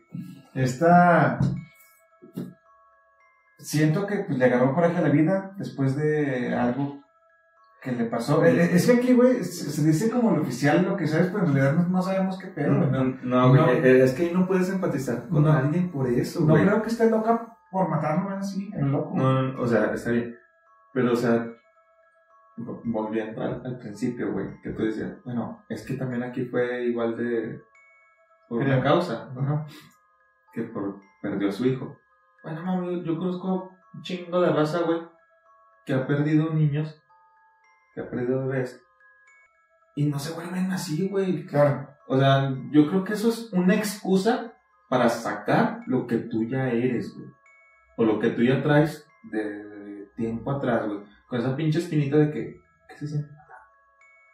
Esta. 0.55 1.37
Siento 3.59 4.07
que 4.07 4.15
pues, 4.23 4.39
le 4.39 4.45
agarró 4.45 4.73
coraje 4.73 4.97
a 4.97 5.01
la 5.01 5.09
vida 5.09 5.53
después 5.57 5.95
de 5.95 6.55
algo 6.55 7.03
que 7.85 7.91
le 7.91 8.05
pasó. 8.05 8.43
Eh, 8.43 8.49
eh, 8.63 8.69
Es 8.73 8.87
que 8.89 8.97
aquí, 8.97 9.13
güey, 9.13 9.43
se, 9.43 9.83
dice 9.85 10.09
como 10.09 10.33
el 10.33 10.41
oficial 10.41 10.83
lo 10.83 10.97
que 10.97 11.05
sabes, 11.07 11.27
pero 11.27 11.45
en 11.45 11.53
realidad 11.53 11.75
no, 11.83 11.87
no 11.89 12.01
sabemos 12.01 12.37
qué 12.39 12.47
pedo, 12.47 12.75
güey. 12.77 12.89
No, 12.89 13.03
No, 13.23 13.49
güey, 13.49 13.61
No. 13.61 13.69
eh, 13.71 14.03
es 14.03 14.13
que 14.15 14.23
ahí 14.23 14.33
no 14.33 14.47
puedes 14.47 14.69
empatizar 14.71 15.29
con 15.29 15.43
No. 15.43 15.53
alguien 15.53 15.91
por 15.91 16.07
eso, 16.07 16.39
no 16.41 16.47
güey. 16.53 16.65
creo 16.65 16.81
que 16.81 16.87
esté 16.89 17.09
loca 17.11 17.55
por 17.71 17.87
matarlo, 17.89 18.29
así, 18.31 18.69
el 18.73 18.91
loco. 18.91 19.13
No, 19.15 19.33
no, 19.33 19.41
no, 19.53 19.61
o 19.61 19.67
sea, 19.67 19.93
está 19.93 20.09
bien. 20.11 20.35
Pero, 20.93 21.13
o 21.13 21.15
sea, 21.15 21.45
vo- 22.57 22.81
volviendo 22.85 23.41
al, 23.43 23.61
al 23.65 23.77
principio, 23.77 24.31
güey, 24.33 24.47
que 24.63 24.71
tú 24.71 24.83
decías, 24.83 25.13
bueno, 25.23 25.63
es 25.69 25.85
que 25.85 25.93
también 25.93 26.23
aquí 26.23 26.45
fue 26.45 26.85
igual 26.85 27.15
de. 27.17 27.61
por 28.49 28.61
una 28.61 28.81
causa, 28.81 29.29
Ajá. 29.39 29.65
que 30.53 30.63
por, 30.63 30.99
perdió 31.21 31.49
a 31.49 31.51
su 31.51 31.65
hijo. 31.65 31.97
Bueno, 32.43 32.63
mami, 32.63 33.03
yo 33.03 33.17
conozco 33.17 33.71
un 33.93 34.01
chingo 34.01 34.41
de 34.41 34.51
raza, 34.51 34.81
güey, 34.81 35.01
que 35.85 35.93
ha 35.93 36.05
perdido 36.07 36.51
niños, 36.53 37.01
que 37.95 38.01
ha 38.01 38.09
perdido 38.09 38.45
bebés, 38.47 38.81
y 39.95 40.05
no 40.05 40.19
se 40.19 40.33
vuelven 40.33 40.71
así, 40.71 41.07
güey. 41.07 41.45
Claro. 41.45 41.89
O 42.07 42.19
sea, 42.19 42.53
yo 42.71 42.87
creo 42.89 43.03
que 43.03 43.13
eso 43.13 43.29
es 43.29 43.51
una 43.53 43.73
excusa 43.75 44.53
para 44.89 45.09
sacar 45.09 45.79
lo 45.87 46.05
que 46.05 46.17
tú 46.17 46.43
ya 46.43 46.67
eres, 46.69 47.15
güey. 47.15 47.29
O 47.97 48.03
lo 48.03 48.19
que 48.19 48.29
tú 48.31 48.43
ya 48.43 48.61
traes 48.61 49.07
de 49.31 50.09
tiempo 50.17 50.51
atrás, 50.51 50.85
güey. 50.85 50.99
Con 51.29 51.39
esa 51.39 51.55
pinche 51.55 51.79
espinita 51.79 52.17
de 52.17 52.31
que, 52.31 52.61
¿qué 52.89 52.97
se 52.97 53.07
siente? 53.07 53.29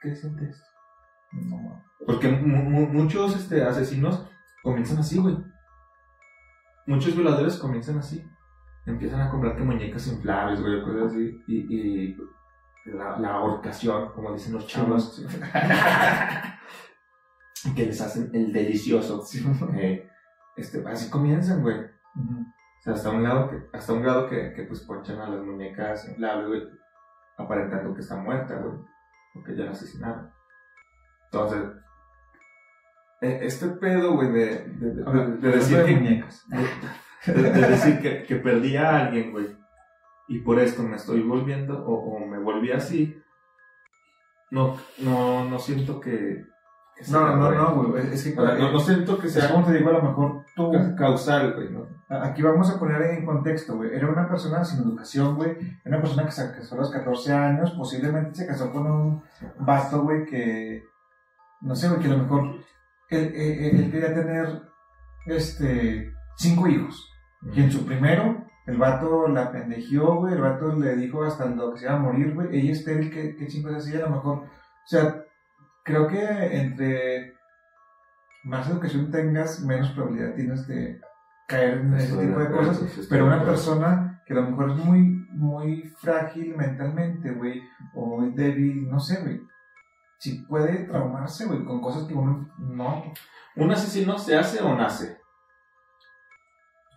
¿Qué 0.01 0.09
se 0.15 0.21
siente 0.21 0.49
esto? 0.49 0.65
No, 1.33 1.57
mames. 1.57 1.83
Porque 2.05 2.27
mu- 2.27 2.63
mu- 2.69 2.87
muchos 2.87 3.35
este, 3.37 3.63
asesinos 3.63 4.27
comienzan 4.63 4.97
así, 4.97 5.19
güey. 5.19 5.37
Muchos 6.87 7.15
violadores 7.15 7.57
comienzan 7.57 7.99
así. 7.99 8.25
Empiezan 8.87 9.21
a 9.21 9.29
comprar 9.29 9.55
que 9.55 9.63
muñecas 9.63 10.07
inflables, 10.07 10.59
güey, 10.59 10.81
cosas 10.83 11.11
así. 11.13 11.39
Y, 11.47 11.75
y 12.09 12.17
la, 12.85 13.17
la 13.19 13.33
ahorcación, 13.33 14.11
como 14.13 14.33
dicen 14.33 14.53
los 14.53 14.67
chavos, 14.67 15.23
Sí, 17.53 17.73
que 17.75 17.85
les 17.85 18.01
hacen 18.01 18.29
el 18.33 18.51
delicioso. 18.51 19.21
sí. 19.21 19.45
Eh, 19.75 20.07
este, 20.55 20.83
así 20.87 21.09
comienzan, 21.09 21.61
güey. 21.61 21.77
O 21.79 22.83
sea, 22.83 22.93
hasta 22.93 23.11
un 23.11 23.23
lado 23.23 23.49
que, 23.49 23.63
hasta 23.77 23.93
un 23.93 24.01
grado 24.01 24.27
que, 24.27 24.53
que 24.53 24.63
pues 24.63 24.81
ponchan 24.81 25.19
a 25.19 25.29
las 25.29 25.41
muñecas 25.45 26.07
inflables, 26.09 26.47
güey, 26.47 26.63
aparentando 27.37 27.93
que 27.93 28.01
está 28.01 28.15
muerta, 28.17 28.55
güey, 28.55 28.73
o 29.35 29.43
que 29.43 29.55
ya 29.55 29.65
la 29.65 29.71
asesinaron. 29.71 30.31
Entonces, 31.25 31.61
eh, 33.21 33.39
este 33.43 33.67
pedo, 33.67 34.15
güey, 34.15 34.31
de, 34.31 34.65
de, 34.67 35.51
decir 35.51 35.77
de 35.77 35.85
que, 35.85 35.95
muñecas. 35.95 36.45
de, 37.27 37.33
de 37.33 37.67
decir 37.67 38.01
que, 38.01 38.23
que 38.23 38.35
perdí 38.37 38.75
a 38.75 39.05
alguien, 39.05 39.31
güey, 39.31 39.55
y 40.35 40.39
por 40.39 40.59
esto 40.59 40.83
me 40.83 40.95
estoy 40.95 41.21
volviendo, 41.21 41.85
o, 41.85 42.15
o 42.15 42.25
me 42.25 42.39
volví 42.39 42.71
así, 42.71 43.21
no, 44.51 44.75
no, 44.99 45.45
no 45.49 45.59
siento 45.59 45.99
que, 45.99 46.45
que 46.95 47.11
No, 47.11 47.35
no, 47.37 47.45
güey. 47.47 47.57
no, 47.57 47.75
güey. 47.91 48.07
Es 48.13 48.23
que 48.23 48.35
no, 48.35 48.71
no 48.71 48.79
siento 48.79 49.17
que 49.17 49.29
sea 49.29 49.49
como 49.51 49.65
te 49.65 49.73
digo, 49.73 49.89
a 49.89 49.93
lo 49.93 50.01
mejor 50.03 50.45
tú. 50.55 50.71
causal, 50.97 51.53
güey, 51.55 51.69
¿no? 51.69 51.87
Aquí 52.09 52.41
vamos 52.41 52.69
a 52.69 52.77
poner 52.77 53.01
en 53.03 53.25
contexto, 53.25 53.77
güey. 53.77 53.95
Era 53.95 54.09
una 54.09 54.27
persona 54.27 54.65
sin 54.65 54.81
educación, 54.83 55.35
güey. 55.37 55.51
Era 55.85 55.95
una 55.95 56.01
persona 56.01 56.25
que 56.25 56.31
se 56.31 56.51
casó 56.51 56.75
a 56.75 56.79
los 56.79 56.91
14 56.91 57.33
años. 57.33 57.71
Posiblemente 57.71 58.35
se 58.35 58.45
casó 58.47 58.69
con 58.73 58.85
un 58.91 59.23
vato, 59.59 60.01
güey, 60.03 60.25
que. 60.25 60.83
No 61.61 61.73
sé, 61.73 61.87
güey, 61.87 62.01
que 62.01 62.07
a 62.07 62.11
lo 62.11 62.17
mejor. 62.17 62.55
Él, 63.09 63.33
él- 63.33 63.79
él 63.79 63.91
quería 63.91 64.13
tener. 64.13 64.61
Este. 65.25 66.11
Cinco 66.35 66.67
hijos. 66.67 67.09
Y 67.53 67.61
en 67.63 67.71
su 67.71 67.85
primero, 67.85 68.40
el 68.71 68.77
vato 68.77 69.27
la 69.27 69.51
pendejió, 69.51 70.15
güey. 70.15 70.33
El 70.33 70.41
vato 70.41 70.73
le 70.73 70.95
dijo 70.95 71.23
hasta 71.23 71.45
lo 71.45 71.73
que 71.73 71.79
se 71.79 71.85
iba 71.85 71.95
a 71.95 71.99
morir, 71.99 72.33
güey. 72.33 72.57
Ella 72.57 72.71
estéril, 72.71 73.11
¿qué, 73.11 73.35
qué 73.35 73.47
chingos 73.47 73.75
hacía? 73.75 73.99
A 73.99 74.09
lo 74.09 74.15
mejor. 74.15 74.37
O 74.39 74.87
sea, 74.87 75.23
creo 75.83 76.07
que 76.07 76.21
entre 76.21 77.33
más 78.43 78.69
educación 78.69 79.11
tengas, 79.11 79.61
menos 79.61 79.91
probabilidad 79.91 80.35
tienes 80.35 80.67
de 80.67 81.01
caer 81.49 81.79
en 81.79 81.93
ese 81.95 82.15
tipo 82.15 82.39
de 82.39 82.49
cosas. 82.49 83.07
Pero 83.09 83.25
una 83.25 83.43
persona 83.43 84.23
que 84.25 84.33
a 84.33 84.37
lo 84.37 84.49
mejor 84.49 84.71
es 84.71 84.77
muy, 84.77 85.01
muy 85.31 85.83
frágil 85.99 86.55
mentalmente, 86.55 87.31
güey, 87.31 87.61
o 87.93 88.05
muy 88.05 88.31
débil, 88.31 88.89
no 88.89 89.01
sé, 89.01 89.21
güey. 89.21 89.41
Si 90.17 90.43
puede 90.43 90.85
traumarse, 90.85 91.45
güey, 91.45 91.65
con 91.65 91.81
cosas 91.81 92.07
que 92.07 92.13
uno 92.13 92.49
no. 92.57 93.03
¿Un 93.57 93.71
asesino 93.71 94.17
se 94.17 94.37
hace 94.37 94.61
o 94.61 94.73
nace? 94.77 95.19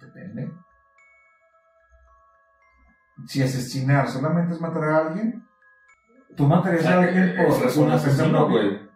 Depende. 0.01 0.64
Si 3.27 3.43
asesinar 3.43 4.09
solamente 4.09 4.55
es 4.55 4.61
matar 4.61 4.85
a 4.85 4.99
alguien, 5.07 5.47
tú 6.37 6.47
matarías 6.47 6.87
a 6.87 7.01
alguien 7.01 7.35
por 7.37 7.47
es 7.67 7.77
un 7.77 7.85
por 7.85 7.93
defensa 7.95 8.23
asesino, 8.23 8.49
güey. 8.49 8.89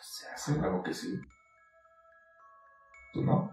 Se 0.00 0.26
hace, 0.28 0.58
Claro 0.58 0.82
que 0.82 0.92
sí. 0.92 1.20
¿Tú 3.12 3.24
no? 3.24 3.50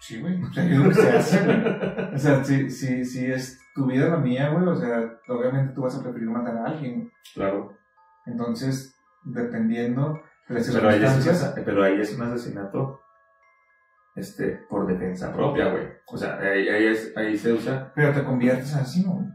Sí, 0.00 0.20
güey. 0.20 0.42
O 0.42 0.52
sea, 0.52 0.64
es 0.64 0.78
lo 0.78 0.88
que 0.88 0.94
se 0.94 1.10
hace, 1.10 1.44
güey. 1.44 2.14
O 2.14 2.18
sea, 2.18 2.44
si, 2.44 2.70
si, 2.70 3.04
si 3.04 3.26
es 3.26 3.58
tu 3.74 3.86
vida 3.86 4.08
la 4.08 4.16
mía, 4.16 4.50
güey, 4.50 4.66
o 4.66 4.74
sea, 4.76 5.10
obviamente 5.28 5.74
tú 5.74 5.82
vas 5.82 5.96
a 5.96 6.02
preferir 6.02 6.28
matar 6.28 6.56
a 6.56 6.64
alguien. 6.66 7.10
Claro. 7.34 7.76
Entonces, 8.26 8.96
dependiendo 9.24 10.20
de 10.48 10.54
las 10.54 10.68
Pero 10.68 10.88
ahí, 10.88 10.96
es 10.96 11.02
un, 11.02 11.22
circunstancias, 11.22 11.42
asa- 11.52 11.62
pero 11.64 11.84
ahí 11.84 12.00
es 12.00 12.14
un 12.14 12.22
asesinato 12.22 13.00
este, 14.14 14.60
por 14.68 14.86
defensa 14.86 15.32
propia, 15.32 15.68
güey. 15.70 15.88
O 16.06 16.16
sea, 16.16 16.38
ahí, 16.38 16.68
ahí, 16.68 16.86
es, 16.86 17.16
ahí 17.16 17.36
se 17.38 17.52
usa. 17.52 17.92
pero 17.94 18.12
te 18.12 18.24
conviertes 18.24 18.72
en 18.72 18.78
asesino, 18.80 19.12
güey. 19.12 19.26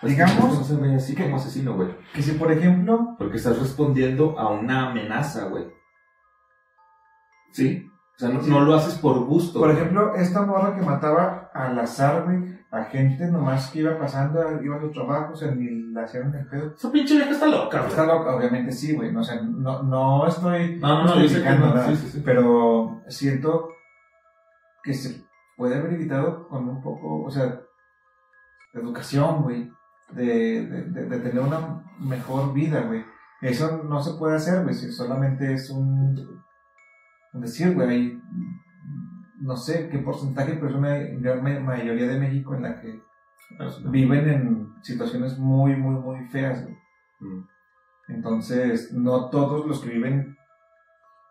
pues, 0.00 0.12
Digamos 0.12 0.58
No 0.58 0.64
se 0.64 0.76
ve 0.76 0.94
así 0.94 1.14
que- 1.14 1.24
como 1.24 1.36
asesino, 1.36 1.74
güey. 1.74 1.88
Que 2.14 2.22
si, 2.22 2.32
por 2.32 2.50
ejemplo, 2.52 3.14
Porque 3.18 3.36
estás 3.36 3.58
respondiendo 3.58 4.38
a 4.38 4.48
una 4.50 4.90
amenaza, 4.90 5.44
güey. 5.48 5.66
¿Sí? 7.52 7.86
O 8.16 8.18
sea, 8.18 8.28
no, 8.30 8.40
no 8.42 8.60
lo 8.60 8.74
haces 8.74 8.94
por 8.98 9.18
gusto. 9.24 9.58
por 9.60 9.70
ejemplo, 9.70 10.14
esta 10.14 10.42
morra 10.42 10.74
que 10.74 10.82
mataba 10.82 11.50
al 11.52 11.78
azar, 11.78 12.24
güey, 12.24 12.55
a 12.70 12.84
gente 12.84 13.26
nomás 13.30 13.70
que 13.70 13.78
iba 13.80 13.98
pasando, 13.98 14.62
iba 14.62 14.76
a 14.76 14.80
su 14.80 14.90
trabajo, 14.90 15.32
o 15.32 15.36
sea, 15.36 15.50
ni 15.52 15.92
la 15.92 16.02
hacían 16.02 16.34
el 16.34 16.46
pedo. 16.46 16.74
Esa 16.74 16.90
pinche 16.92 17.14
vieja 17.14 17.30
está 17.30 17.46
loca, 17.46 17.78
güey. 17.78 17.90
Está 17.90 18.06
loca, 18.06 18.34
obviamente 18.36 18.72
sí, 18.72 18.94
güey. 18.94 19.12
No, 19.12 19.20
o 19.20 19.24
sea, 19.24 19.40
no, 19.40 19.82
no 19.82 20.26
estoy 20.26 20.76
No, 20.80 21.04
no, 21.04 21.12
justificando 21.12 21.68
nada, 21.68 21.88
Sí, 21.88 21.96
sí, 21.96 22.08
sí. 22.10 22.22
pero 22.24 23.02
siento 23.08 23.68
que 24.82 24.94
se 24.94 25.24
puede 25.56 25.76
haber 25.76 25.94
evitado 25.94 26.48
con 26.48 26.68
un 26.68 26.82
poco, 26.82 27.22
o 27.24 27.30
sea, 27.30 27.46
de 27.46 28.80
educación, 28.80 29.42
güey, 29.42 29.70
de, 30.12 30.66
de, 30.66 30.82
de- 30.90 31.06
de 31.06 31.18
tener 31.20 31.40
una 31.42 31.82
mejor 31.98 32.52
vida, 32.52 32.80
güey. 32.82 33.04
Eso 33.40 33.82
no 33.84 34.02
se 34.02 34.18
puede 34.18 34.36
hacer, 34.36 34.62
güey, 34.64 34.74
si 34.74 34.90
solamente 34.92 35.52
es 35.54 35.70
un, 35.70 36.42
un 37.32 37.40
decir, 37.40 37.74
güey, 37.74 37.88
hay, 37.90 38.20
no 39.38 39.56
sé 39.56 39.88
qué 39.88 39.98
porcentaje, 39.98 40.54
pero 40.54 40.68
es 40.70 40.74
una 40.76 40.96
gran 40.98 41.42
ma- 41.42 41.60
mayoría 41.60 42.06
de 42.08 42.18
México 42.20 42.54
en 42.54 42.62
la 42.62 42.80
que 42.80 43.00
viven 43.90 44.28
en 44.28 44.74
situaciones 44.82 45.38
muy, 45.38 45.76
muy, 45.76 45.94
muy 46.00 46.26
feas, 46.28 46.62
güey. 46.64 46.76
Mm. 47.20 47.46
Entonces, 48.08 48.92
no 48.92 49.30
todos 49.30 49.66
los 49.66 49.80
que 49.80 49.90
viven 49.90 50.36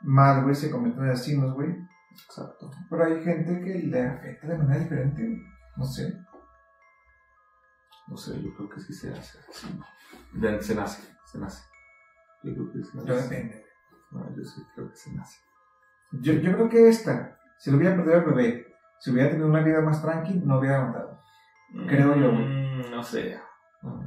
mal, 0.01 0.43
güey, 0.43 0.55
se 0.55 0.69
convierten 0.71 1.03
en 1.05 1.09
asesinos, 1.11 1.53
güey. 1.53 1.75
Exacto. 2.11 2.69
Pero 2.89 3.03
hay 3.05 3.23
gente 3.23 3.61
que 3.63 3.79
le 3.87 4.01
afecta 4.07 4.47
de 4.47 4.57
manera 4.57 4.79
diferente, 4.79 5.21
güey. 5.25 5.41
No 5.77 5.83
sé. 5.85 6.13
No 8.07 8.15
sé, 8.17 8.41
yo 8.41 8.53
creo 8.55 8.69
que 8.69 8.79
sí 8.81 8.93
se 8.93 9.11
hace. 9.11 9.39
se 10.61 10.75
nace, 10.75 11.01
se 11.25 11.39
nace. 11.39 11.63
Yo 12.43 12.53
creo 12.53 12.71
que 12.71 12.83
se 12.83 12.97
Yo 12.97 13.03
nace. 13.15 13.23
depende. 13.35 13.65
No, 14.11 14.35
yo 14.35 14.43
sí 14.43 14.61
creo 14.75 14.89
que 14.91 14.95
se 14.95 15.13
nace. 15.13 15.39
Yo, 16.11 16.33
yo 16.33 16.53
creo 16.53 16.69
que 16.69 16.87
esta, 16.87 17.37
si 17.57 17.71
lo 17.71 17.77
hubiera 17.77 17.95
perdido 17.95 18.17
al 18.19 18.25
bebé, 18.25 18.67
si 18.99 19.11
hubiera 19.11 19.29
tenido 19.29 19.47
una 19.47 19.61
vida 19.61 19.81
más 19.81 20.01
tranqui, 20.01 20.41
no 20.45 20.59
hubiera 20.59 20.85
matado. 20.85 21.19
Creo 21.87 22.15
yo, 22.15 22.31
güey. 22.31 22.45
Mm, 22.45 22.91
No 22.91 23.03
sé. 23.03 23.37
No, 23.81 24.03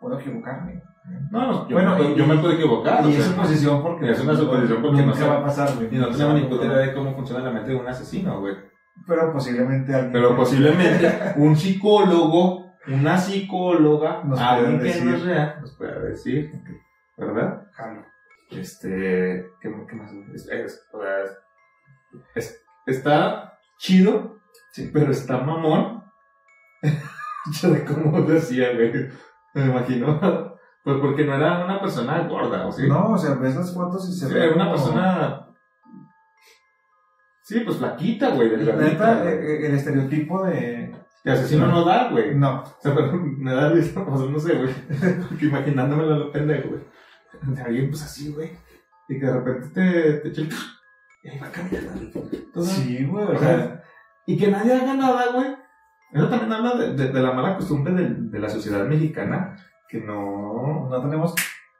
Puedo 0.00 0.18
equivocarme. 0.18 0.82
no, 1.30 1.68
yo, 1.68 1.74
Bueno, 1.76 1.96
me, 1.96 2.04
y- 2.10 2.14
yo 2.16 2.26
me 2.26 2.36
puedo 2.38 2.52
equivocar. 2.54 3.04
y 3.06 3.12
sea, 3.12 3.20
es 3.20 3.26
suposición 3.26 3.82
porque... 3.82 4.10
es 4.10 4.20
una 4.20 4.34
suposición 4.34 4.82
porque 4.82 5.02
no 5.06 5.14
sé. 5.14 5.26
va 5.28 5.38
a 5.38 5.44
pasar, 5.44 5.74
güey. 5.76 5.94
Y 5.94 5.98
no 5.98 6.08
tenemos 6.10 6.34
ni 6.34 6.46
puta 6.48 6.66
idea 6.66 6.78
de 6.78 6.94
cómo 6.94 7.14
funciona 7.14 7.44
la 7.44 7.50
mente 7.52 7.70
de 7.70 7.76
un 7.76 7.86
asesino, 7.86 8.40
güey. 8.40 8.56
Pero 9.06 9.32
posiblemente 9.32 9.94
alguien... 9.94 10.12
Pero 10.12 10.36
posiblemente 10.36 11.08
un 11.36 11.54
psicólogo, 11.56 12.72
una 12.88 13.16
psicóloga, 13.16 14.22
Nos 14.24 14.40
alguien 14.40 14.78
que 14.80 14.84
no 14.84 14.90
es 14.90 15.04
decir. 15.04 15.24
real, 15.24 15.56
nos 15.60 15.76
pueda 15.76 15.98
decir, 16.00 16.50
¿verdad? 17.16 17.66
Jalo. 17.72 18.04
Este, 18.50 19.46
¿qué, 19.60 19.72
qué 19.88 19.96
más? 19.96 20.12
Es, 20.34 20.44
sea, 20.46 20.56
es- 20.64 20.84
es- 22.34 22.64
está 22.86 23.58
chido, 23.78 24.38
Sí. 24.72 24.90
pero 24.92 25.10
está 25.12 25.38
mamón. 25.38 26.02
Yo 27.62 27.70
de 27.70 27.84
cómo 27.84 28.22
decía, 28.26 28.72
güey. 28.74 28.92
Me 29.54 29.64
imagino. 29.66 30.50
Pues 30.84 30.96
porque 31.00 31.24
no 31.24 31.36
era 31.36 31.64
una 31.64 31.80
persona 31.80 32.26
gorda, 32.26 32.66
¿o 32.66 32.72
sí? 32.72 32.88
No, 32.88 33.10
o 33.12 33.16
sea, 33.16 33.34
ves 33.36 33.54
las 33.54 33.72
fotos 33.72 34.08
y 34.08 34.12
se 34.18 34.26
Sí, 34.26 34.34
ve 34.34 34.46
era 34.46 34.54
una 34.56 34.64
como- 34.64 34.74
persona. 34.74 35.46
Sí, 37.44 37.60
pues 37.60 37.76
flaquita, 37.76 38.30
güey, 38.30 38.50
La 38.50 38.56
delgadita. 38.56 38.84
neta, 39.14 39.22
güey. 39.22 39.34
eh, 39.34 39.66
el 39.68 39.74
estereotipo 39.76 40.44
de... 40.44 40.92
Que 41.22 41.30
asesino 41.30 41.68
no 41.68 41.84
da, 41.84 42.10
güey. 42.10 42.34
No, 42.34 42.62
O 42.62 42.76
sea, 42.80 42.96
pero 42.96 43.12
me 43.12 43.52
da 43.54 43.68
risa, 43.68 44.04
sea, 44.18 44.28
no 44.28 44.38
sé, 44.40 44.54
güey. 44.56 44.74
Porque 45.28 45.46
imaginándomelo 45.46 46.16
lo 46.18 46.32
pendejo, 46.32 46.70
güey. 46.70 46.80
De 47.42 47.62
alguien, 47.62 47.88
pues 47.90 48.02
así, 48.02 48.32
güey. 48.32 48.50
Y 49.08 49.20
que 49.20 49.26
de 49.26 49.32
repente 49.32 49.68
te, 49.72 50.12
te 50.14 50.28
echa 50.30 50.40
el... 50.40 50.48
Y 51.22 51.28
ahí 51.28 51.38
va 51.38 51.50
caminando. 51.50 52.20
Todo- 52.52 52.64
Sí, 52.64 53.04
güey, 53.04 53.24
o 53.26 53.38
sea, 53.38 53.82
y 54.26 54.36
que 54.36 54.48
nadie 54.50 54.72
haga 54.74 54.94
nada, 54.94 55.32
güey. 55.32 55.54
Eso 56.12 56.28
también 56.28 56.52
habla 56.52 56.74
de, 56.76 56.94
de- 56.94 57.12
de 57.12 57.20
la 57.22 57.32
mala 57.32 57.56
costumbre 57.56 57.94
de, 57.94 58.08
de 58.14 58.38
la 58.38 58.48
sociedad 58.48 58.84
mexicana, 58.86 59.56
que 59.88 60.00
no... 60.00 60.88
no 60.90 61.00
tenemos 61.02 61.34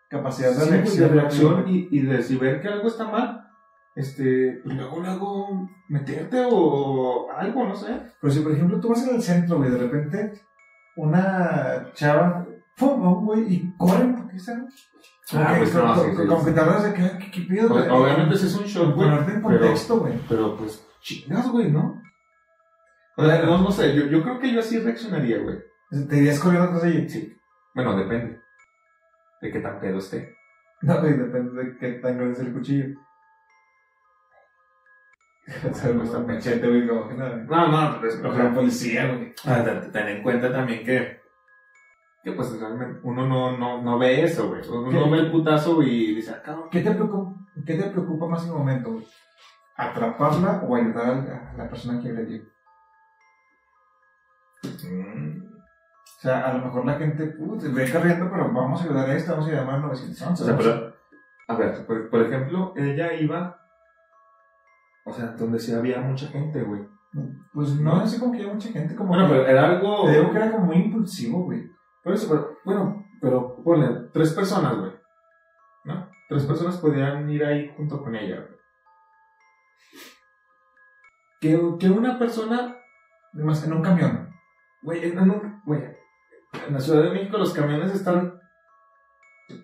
capacidad 0.08 0.50
de 0.50 0.54
Sí, 0.64 0.70
reacción. 0.70 1.08
de 1.08 1.14
reacción 1.20 1.64
y, 1.68 1.88
y 1.90 2.00
de 2.02 2.22
si 2.22 2.36
ver 2.36 2.60
que 2.60 2.68
algo 2.68 2.86
está 2.88 3.04
mal, 3.08 3.48
este, 3.94 4.60
pues 4.64 4.76
luego, 4.76 5.00
luego 5.00 5.68
meterte 5.88 6.44
o 6.50 7.30
algo, 7.30 7.64
no 7.66 7.74
sé. 7.74 7.98
Pero 8.20 8.32
si, 8.32 8.40
por 8.40 8.52
ejemplo, 8.52 8.78
tú 8.80 8.88
vas 8.90 9.06
en 9.06 9.16
el 9.16 9.22
centro, 9.22 9.58
güey, 9.58 9.70
de 9.70 9.78
repente 9.78 10.32
una 10.96 11.90
chava, 11.94 12.41
pum, 12.76 13.24
güey, 13.24 13.54
y 13.54 13.76
corren, 13.76 14.14
¿por 14.16 14.28
qué 14.28 14.36
están? 14.36 14.68
Ah, 15.34 15.54
que, 15.54 15.58
pues 15.60 15.74
no, 15.74 15.94
sí, 15.94 16.10
sí, 16.10 16.16
como 16.16 16.40
sí. 16.40 16.46
que 16.46 16.52
te 16.52 16.60
hablas 16.60 16.84
de 16.84 16.94
que, 16.94 17.30
¿qué, 17.30 17.40
pido? 17.42 17.68
Pues, 17.68 17.88
güey? 17.88 18.00
obviamente 18.00 18.34
ese 18.34 18.46
es 18.46 18.54
un 18.56 18.64
show, 18.64 18.92
güey. 18.92 19.08
Ponerte 19.08 19.32
en 19.32 19.42
pero- 19.42 19.58
contexto, 19.60 20.00
güey. 20.00 20.14
Pero 20.28 20.56
pues, 20.56 20.86
chingas, 21.00 21.48
güey, 21.50 21.70
¿no? 21.70 22.02
O 23.16 23.24
sea, 23.24 23.42
no, 23.42 23.58
no 23.58 23.70
sé, 23.70 23.94
yo, 23.94 24.06
yo 24.06 24.22
creo 24.22 24.38
que 24.38 24.52
yo 24.52 24.60
así 24.60 24.78
reaccionaría, 24.78 25.38
güey. 25.38 25.58
Te 26.08 26.16
irías 26.16 26.40
corriendo 26.40 26.68
atrás 26.68 26.82
de 26.82 26.98
ella. 26.98 27.08
Sí. 27.08 27.36
Bueno, 27.74 27.96
depende. 27.96 28.40
De 29.40 29.52
qué 29.52 29.60
tan 29.60 29.80
pedo 29.80 29.98
esté. 29.98 30.34
No, 30.82 31.00
güey, 31.00 31.14
depende 31.16 31.62
de 31.62 31.76
qué 31.78 31.92
tan 31.92 32.16
grande 32.16 32.32
es 32.32 32.40
el 32.40 32.52
cuchillo. 32.52 32.86
O 35.70 35.74
sea, 35.74 35.90
un 35.90 36.26
machete, 36.26 36.68
güey, 36.68 36.86
como 36.86 37.08
que 37.08 37.14
nada. 37.14 37.36
No, 37.36 37.68
no, 37.68 38.00
pero 38.00 38.12
es, 38.12 38.54
policía, 38.54 39.12
güey. 39.12 39.34
Ah, 39.44 39.64
ten 39.92 40.08
en 40.08 40.22
cuenta 40.22 40.52
también 40.52 40.84
que, 40.84 41.20
que 42.22 42.32
pues 42.32 42.58
realmente 42.58 43.00
uno 43.02 43.26
no, 43.26 43.56
no, 43.56 43.82
no 43.82 43.98
ve 43.98 44.22
eso, 44.22 44.48
güey. 44.48 44.60
Uno 44.68 44.90
¿Qué? 44.90 44.96
no 44.96 45.10
ve 45.10 45.18
el 45.18 45.30
putazo 45.32 45.82
y 45.82 46.14
dice, 46.14 46.32
ah, 46.32 46.42
cabrón. 46.42 46.68
¿Qué 46.70 46.80
te 46.80 46.92
preocupa, 46.92 47.40
qué 47.66 47.74
te 47.74 47.90
preocupa 47.90 48.26
más 48.26 48.42
en 48.44 48.50
el 48.50 48.58
momento, 48.58 48.92
güey? 48.92 49.06
¿Atraparla 49.76 50.62
o 50.68 50.76
ayudar 50.76 51.06
a 51.08 51.54
la, 51.56 51.68
persona 51.68 52.00
que 52.00 52.10
agredió? 52.10 52.42
Mm, 54.62 55.42
O 55.46 56.20
sea, 56.20 56.46
a 56.48 56.52
lo 56.54 56.64
mejor 56.66 56.84
la 56.86 56.94
gente, 56.94 57.26
puta, 57.26 57.66
ve 57.68 57.90
corriendo, 57.90 58.30
pero 58.30 58.52
vamos 58.52 58.80
a 58.80 58.84
ayudar 58.84 59.10
a 59.10 59.14
esta, 59.16 59.32
vamos 59.32 59.48
a 59.48 59.52
llamar 59.52 59.74
al 59.76 59.82
911. 59.82 60.42
O 60.42 60.46
sea, 60.46 60.56
pero, 60.56 60.94
a 61.48 61.56
ver, 61.56 61.86
por, 61.86 62.08
por 62.08 62.20
ejemplo, 62.22 62.72
ella 62.76 63.12
iba, 63.14 63.58
o 65.04 65.12
sea, 65.12 65.26
donde 65.32 65.58
sí 65.58 65.72
había 65.74 66.00
mucha 66.00 66.28
gente, 66.28 66.62
güey. 66.62 66.86
Pues 67.52 67.74
no, 67.80 67.96
así 67.96 68.18
como 68.20 68.32
que 68.32 68.38
hay 68.38 68.46
mucha 68.46 68.68
gente, 68.70 68.94
como 68.94 69.08
Bueno, 69.10 69.26
que- 69.26 69.34
pero 69.34 69.46
era 69.48 69.66
algo... 69.66 70.06
Te 70.06 70.12
digo 70.12 70.30
que 70.30 70.36
era 70.36 70.52
como 70.52 70.66
muy 70.66 70.76
impulsivo, 70.76 71.42
güey. 71.44 71.70
Por 72.02 72.12
eso, 72.14 72.28
pero, 72.28 72.58
bueno, 72.64 73.06
pero 73.20 73.62
ponle, 73.62 74.08
tres 74.12 74.32
personas, 74.32 74.76
güey. 74.78 74.92
¿No? 75.84 76.08
Tres 76.28 76.44
personas 76.46 76.76
podían 76.78 77.28
ir 77.30 77.44
ahí 77.44 77.72
junto 77.76 78.02
con 78.02 78.14
ella, 78.16 78.36
güey. 78.36 78.58
Que, 81.40 81.60
que 81.78 81.90
una 81.90 82.18
persona, 82.18 82.76
Además, 83.34 83.64
en 83.64 83.72
un 83.72 83.82
camión. 83.82 84.30
güey, 84.82 85.04
en, 85.04 85.18
un- 85.18 85.60
güey, 85.64 85.82
en 86.66 86.74
la 86.74 86.80
Ciudad 86.80 87.02
de 87.04 87.10
México 87.10 87.38
los 87.38 87.52
camiones 87.54 87.92
están 87.94 88.38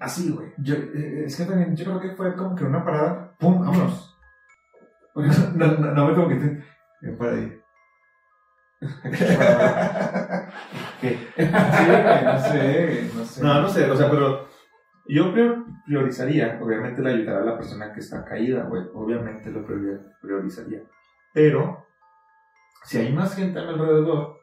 así, 0.00 0.30
güey. 0.32 0.48
Eh, 0.66 1.24
es 1.26 1.36
que 1.36 1.44
también, 1.44 1.76
yo 1.76 1.84
creo 1.84 2.00
que 2.00 2.16
fue 2.16 2.34
como 2.34 2.54
que 2.54 2.64
una 2.64 2.84
parada, 2.84 3.34
¡pum! 3.38 3.60
¡Vámonos! 3.60 4.14
No, 5.54 5.66
no, 5.66 6.14
como 6.14 6.28
que 6.28 6.36
te... 6.36 7.12
Para 7.18 7.32
ahí. 7.32 7.60
¿Qué? 11.00 11.18
Sí, 11.36 11.44
no 12.24 12.38
sé, 12.38 13.10
no 13.14 13.24
sé. 13.24 13.42
No, 13.42 13.60
no 13.62 13.68
sé, 13.68 13.90
o 13.90 13.96
sea, 13.96 14.10
pero 14.10 14.48
yo 15.06 15.32
prior- 15.32 15.64
priorizaría, 15.86 16.58
obviamente, 16.62 17.02
la 17.02 17.10
ayudar 17.10 17.42
a 17.42 17.44
la 17.44 17.56
persona 17.56 17.92
que 17.92 18.00
está 18.00 18.24
caída, 18.24 18.64
güey. 18.64 18.82
Obviamente 18.94 19.50
lo 19.50 19.64
prior- 19.66 20.04
priorizaría. 20.20 20.80
Pero, 21.32 21.86
si 22.84 22.98
hay 22.98 23.12
más 23.12 23.34
gente 23.34 23.58
a 23.58 23.62
mi 23.62 23.68
alrededor, 23.70 24.38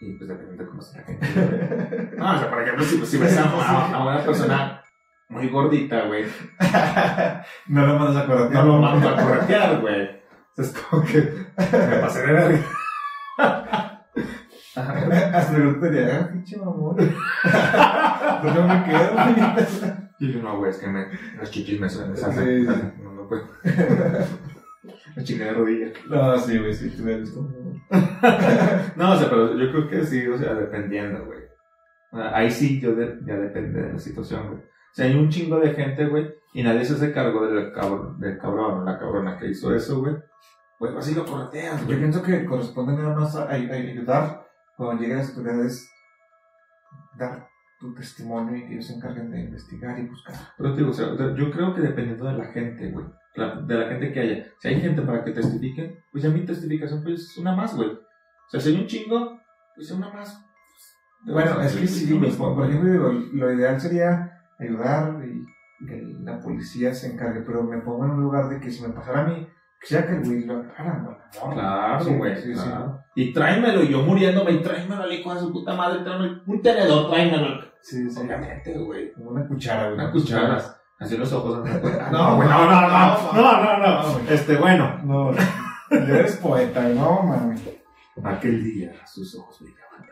y 0.00 0.16
pues 0.16 0.28
depende 0.28 0.62
de 0.62 0.68
cómo 0.70 0.80
sea 0.80 1.00
la 1.00 1.06
gente. 1.06 2.16
No, 2.16 2.34
o 2.34 2.38
sea, 2.38 2.50
por 2.50 2.62
ejemplo, 2.62 2.84
si, 2.84 3.04
si 3.04 3.18
ves 3.18 3.36
a, 3.38 3.42
a- 3.44 3.94
a 3.94 4.02
una 4.02 4.24
persona 4.24 4.82
muy 5.28 5.48
gordita, 5.48 6.06
güey, 6.06 6.24
no 7.68 7.86
lo 7.86 7.98
mandas 7.98 8.24
a 8.24 8.26
correr. 8.26 8.50
no 8.52 8.62
lo 8.64 8.78
mando 8.78 9.08
a 9.08 9.16
corretear, 9.16 9.80
güey. 9.80 10.18
Es 10.56 10.72
como 10.76 11.04
que 11.04 11.18
me 11.56 11.96
pasé 12.00 12.26
de 12.26 12.32
verga. 12.32 12.58
Hasta 14.74 15.56
el 15.56 15.80
te 15.80 15.90
diría, 15.90 16.20
ah, 16.22 16.32
pinche 16.32 16.56
mamón. 16.58 16.96
¿Por 18.42 18.52
qué 18.52 18.60
me 18.60 18.84
quedo, 18.84 19.12
güey? 19.14 19.34
Y 20.20 20.32
yo, 20.32 20.42
no, 20.42 20.58
güey, 20.58 20.70
es 20.70 20.78
que 20.78 20.86
me, 20.88 21.06
las 21.38 21.50
chichis 21.50 21.80
me 21.80 21.88
suenan. 21.88 22.16
Sí, 22.16 22.66
sí. 22.66 22.66
No, 23.02 23.12
no 23.12 23.28
puedo. 23.28 23.44
Me 25.16 25.24
chingué 25.24 25.44
de 25.46 25.52
rodilla. 25.52 25.86
No, 26.08 26.38
sí, 26.38 26.58
güey, 26.58 26.72
sí, 26.72 26.90
tú 26.90 27.08
eres 27.08 27.30
como... 27.32 27.48
No, 28.96 29.12
o 29.12 29.16
sea, 29.16 29.28
pero 29.28 29.56
yo 29.58 29.70
creo 29.72 29.88
que 29.88 30.04
sí, 30.04 30.26
o 30.26 30.38
sea, 30.38 30.54
dependiendo, 30.54 31.24
güey. 31.26 31.40
Sea, 32.12 32.36
Ahí 32.36 32.50
sí, 32.50 32.80
yo 32.80 32.94
de- 32.94 33.18
ya 33.26 33.34
depende 33.36 33.82
de 33.82 33.92
la 33.94 33.98
situación, 33.98 34.46
güey. 34.46 34.58
O 34.60 34.94
sea, 34.94 35.06
hay 35.06 35.16
un 35.16 35.28
chingo 35.28 35.58
de 35.58 35.74
gente, 35.74 36.06
güey, 36.06 36.32
y 36.54 36.62
nadie 36.62 36.84
se 36.84 36.94
hace 36.94 37.12
cargo 37.12 37.46
del, 37.46 37.72
cabrón, 37.72 38.18
del 38.20 38.38
cabrón 38.38 38.80
o 38.80 38.84
la 38.84 38.98
cabrona 38.98 39.36
que 39.38 39.48
hizo 39.50 39.74
eso, 39.74 40.00
güey. 40.00 40.14
Pues 40.78 40.94
así 40.96 41.14
lo 41.14 41.24
correteas, 41.26 41.86
Yo 41.86 41.96
pienso 41.98 42.22
que 42.22 42.44
corresponde 42.44 42.94
nada 42.94 43.14
más 43.14 43.34
a, 43.36 43.44
a- 43.44 43.50
a 43.52 43.54
ayudar 43.54 44.46
cuando 44.76 45.02
lleguen 45.02 45.18
las 45.18 45.30
autoridades, 45.30 45.90
dar 47.18 47.48
tu 47.80 47.94
testimonio 47.94 48.56
y 48.56 48.62
que 48.66 48.72
ellos 48.74 48.86
se 48.86 48.94
encarguen 48.94 49.30
de 49.30 49.40
investigar 49.40 49.98
y 49.98 50.06
buscar. 50.06 50.34
Pero 50.56 50.72
te 50.72 50.78
digo, 50.78 50.90
o 50.90 50.94
sea, 50.94 51.08
yo 51.34 51.50
creo 51.50 51.74
que 51.74 51.80
dependiendo 51.80 52.26
de 52.26 52.34
la 52.34 52.44
gente, 52.46 52.90
güey. 52.90 53.06
De 53.66 53.74
la 53.76 53.88
gente 53.88 54.12
que 54.12 54.20
haya. 54.20 54.44
Si 54.58 54.68
hay 54.68 54.80
gente 54.80 55.02
para 55.02 55.22
que 55.24 55.30
testifique, 55.32 56.02
pues 56.10 56.24
ya 56.24 56.30
mi 56.30 56.44
testificación, 56.44 57.02
pues 57.04 57.20
es 57.22 57.38
una 57.38 57.54
más, 57.54 57.76
güey. 57.76 57.90
O 57.90 58.50
sea, 58.50 58.58
si 58.60 58.70
hay 58.70 58.80
un 58.80 58.86
chingo, 58.86 59.40
pues 59.76 59.90
una 59.92 60.12
más. 60.12 60.44
Bueno, 61.24 61.60
es 61.60 61.74
que 61.76 62.06
güey, 62.14 62.20
mismo, 62.20 62.54
por 62.54 62.66
ejemplo, 62.68 62.90
digo, 62.90 63.12
lo 63.34 63.52
ideal 63.52 63.80
sería 63.80 64.40
ayudar 64.58 65.20
y 65.24 65.44
que 65.86 66.02
la 66.24 66.40
policía 66.40 66.92
se 66.94 67.12
encargue, 67.12 67.40
pero 67.42 67.62
me 67.62 67.78
pongo 67.78 68.04
en 68.06 68.10
un 68.12 68.22
lugar 68.22 68.48
de 68.48 68.58
que 68.58 68.70
si 68.70 68.82
me 68.82 68.88
pasara 68.92 69.20
a 69.20 69.26
mí, 69.28 69.46
quisiera 69.80 70.06
que 70.06 70.12
el 70.14 70.24
güey 70.24 70.44
lo. 70.44 70.62
No, 70.62 71.18
Claro, 71.52 72.04
Sí, 72.04 72.14
güey. 72.14 72.36
sí, 72.36 72.52
claro. 72.52 73.00
Y 73.14 73.32
tráemelo, 73.32 73.82
y 73.82 73.88
yo 73.88 74.02
muriéndome, 74.02 74.52
y 74.52 74.62
tráemelo 74.62 75.02
al 75.02 75.12
hijo 75.12 75.34
de 75.34 75.40
su 75.40 75.52
puta 75.52 75.74
madre, 75.74 76.02
tráemelo. 76.02 76.42
Un 76.46 76.62
tenedor, 76.62 77.10
tráemelo. 77.10 77.60
Sí, 77.80 78.08
sí. 78.10 78.20
Obviamente, 78.20 78.76
güey. 78.78 79.12
Como 79.12 79.30
una 79.30 79.46
cuchara, 79.46 79.84
güey. 79.90 79.94
Una 79.94 80.10
cuchara. 80.10 80.58
Así 80.98 81.16
los 81.16 81.32
ojos. 81.32 81.58
No, 81.58 81.64
No, 82.10 82.36
güey, 82.36 82.48
no, 82.48 82.70
no, 82.70 82.80
no, 82.80 83.32
no, 83.34 83.62
no, 83.62 83.78
no. 83.78 84.18
Este, 84.30 84.56
bueno. 84.56 84.98
No, 85.04 85.30
eres 85.90 86.36
poeta, 86.38 86.82
no, 86.88 87.22
mami. 87.22 87.60
Aquel 88.24 88.64
día 88.64 88.92
sus 89.06 89.36
ojos 89.36 89.60
brillaban 89.60 90.04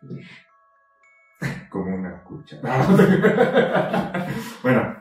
tanto. 0.00 0.16
como 1.70 1.94
una 1.94 2.22
cuchara. 2.24 2.86
bueno. 4.62 4.96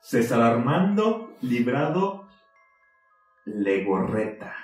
César 0.00 0.40
Armando 0.40 1.36
Librado 1.42 2.27
Legorreta, 3.54 4.54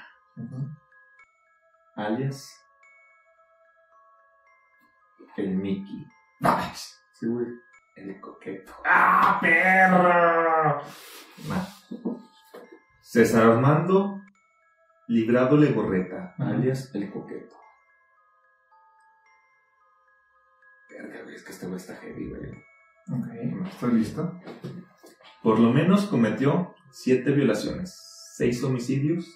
alias 1.97 2.53
el 5.37 5.57
Mickey. 5.57 6.07
Sí, 7.15 7.27
güey. 7.27 7.47
El 7.97 8.21
coqueto. 8.21 8.73
¡Ah, 8.85 9.39
perro! 9.41 10.83
Nah. 11.49 11.65
César 13.01 13.45
Armando 13.45 14.21
Librado 15.09 15.57
Legorreta, 15.57 16.35
alias 16.39 16.95
el 16.95 17.11
coqueto. 17.11 17.57
Verga, 20.91 21.23
güey, 21.23 21.35
es 21.37 21.43
que 21.43 21.53
este 21.53 21.67
güey 21.67 21.77
está 21.77 21.95
heavy, 21.97 22.29
güey. 22.29 22.51
Ok, 23.13 23.67
estoy 23.67 23.93
listo. 23.93 24.41
Por 25.43 25.59
lo 25.59 25.73
menos 25.73 26.07
cometió 26.07 26.75
siete 26.91 27.33
violaciones, 27.33 28.14
seis 28.37 28.65
homicidios 28.65 29.33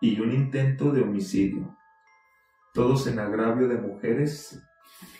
y 0.00 0.20
un 0.20 0.30
intento 0.30 0.92
de 0.92 1.02
homicidio. 1.02 1.76
Todos 2.72 3.08
en 3.08 3.18
agravio 3.18 3.66
de 3.66 3.78
mujeres 3.78 4.62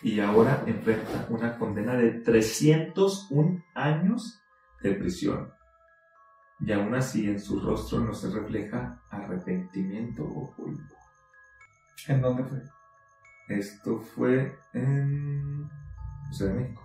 y 0.02 0.20
ahora 0.20 0.62
enfrenta 0.66 1.26
una 1.28 1.58
condena 1.58 1.96
de 1.96 2.12
301 2.20 3.64
años 3.74 4.40
de 4.82 4.92
prisión. 4.92 5.52
Y 6.60 6.70
aún 6.70 6.94
así 6.94 7.28
en 7.28 7.40
su 7.40 7.58
rostro 7.58 7.98
no 7.98 8.14
se 8.14 8.30
refleja 8.30 9.02
arrepentimiento 9.10 10.22
o 10.22 10.54
culpa. 10.54 10.94
¿En 12.06 12.20
dónde 12.20 12.44
fue? 12.44 12.62
Esto 13.48 13.98
fue 13.98 14.56
en 14.74 15.68
Ciudad 16.30 16.52
de 16.52 16.60
México. 16.60 16.82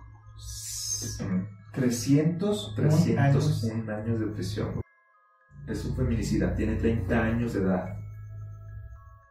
Ujú. 1.20 1.46
300 1.74 2.74
años. 2.76 3.04
301 3.04 3.88
años 3.88 4.18
de 4.18 4.26
prisión. 4.26 4.82
Es 5.66 5.84
un 5.84 5.96
feminicida, 5.96 6.54
tiene 6.54 6.76
30 6.76 7.22
años 7.22 7.54
de 7.54 7.62
edad. 7.62 7.96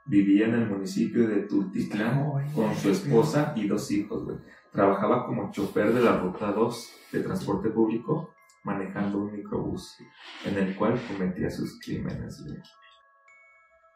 Vivía 0.05 0.47
en 0.47 0.55
el 0.55 0.69
municipio 0.69 1.27
de 1.27 1.43
Tultitlán 1.43 2.51
con 2.53 2.73
su 2.75 2.89
esposa 2.89 3.53
y 3.55 3.67
dos 3.67 3.91
hijos, 3.91 4.23
güey. 4.23 4.37
Trabajaba 4.71 5.25
como 5.25 5.51
chofer 5.51 5.93
de 5.93 6.01
la 6.01 6.17
ruta 6.17 6.51
2 6.51 6.93
de 7.11 7.19
transporte 7.21 7.69
público, 7.69 8.33
manejando 8.63 9.19
un 9.19 9.33
microbús, 9.33 9.97
en 10.45 10.57
el 10.57 10.75
cual 10.75 10.99
cometía 11.07 11.49
sus 11.49 11.79
crímenes, 11.79 12.43
güey. 12.45 12.57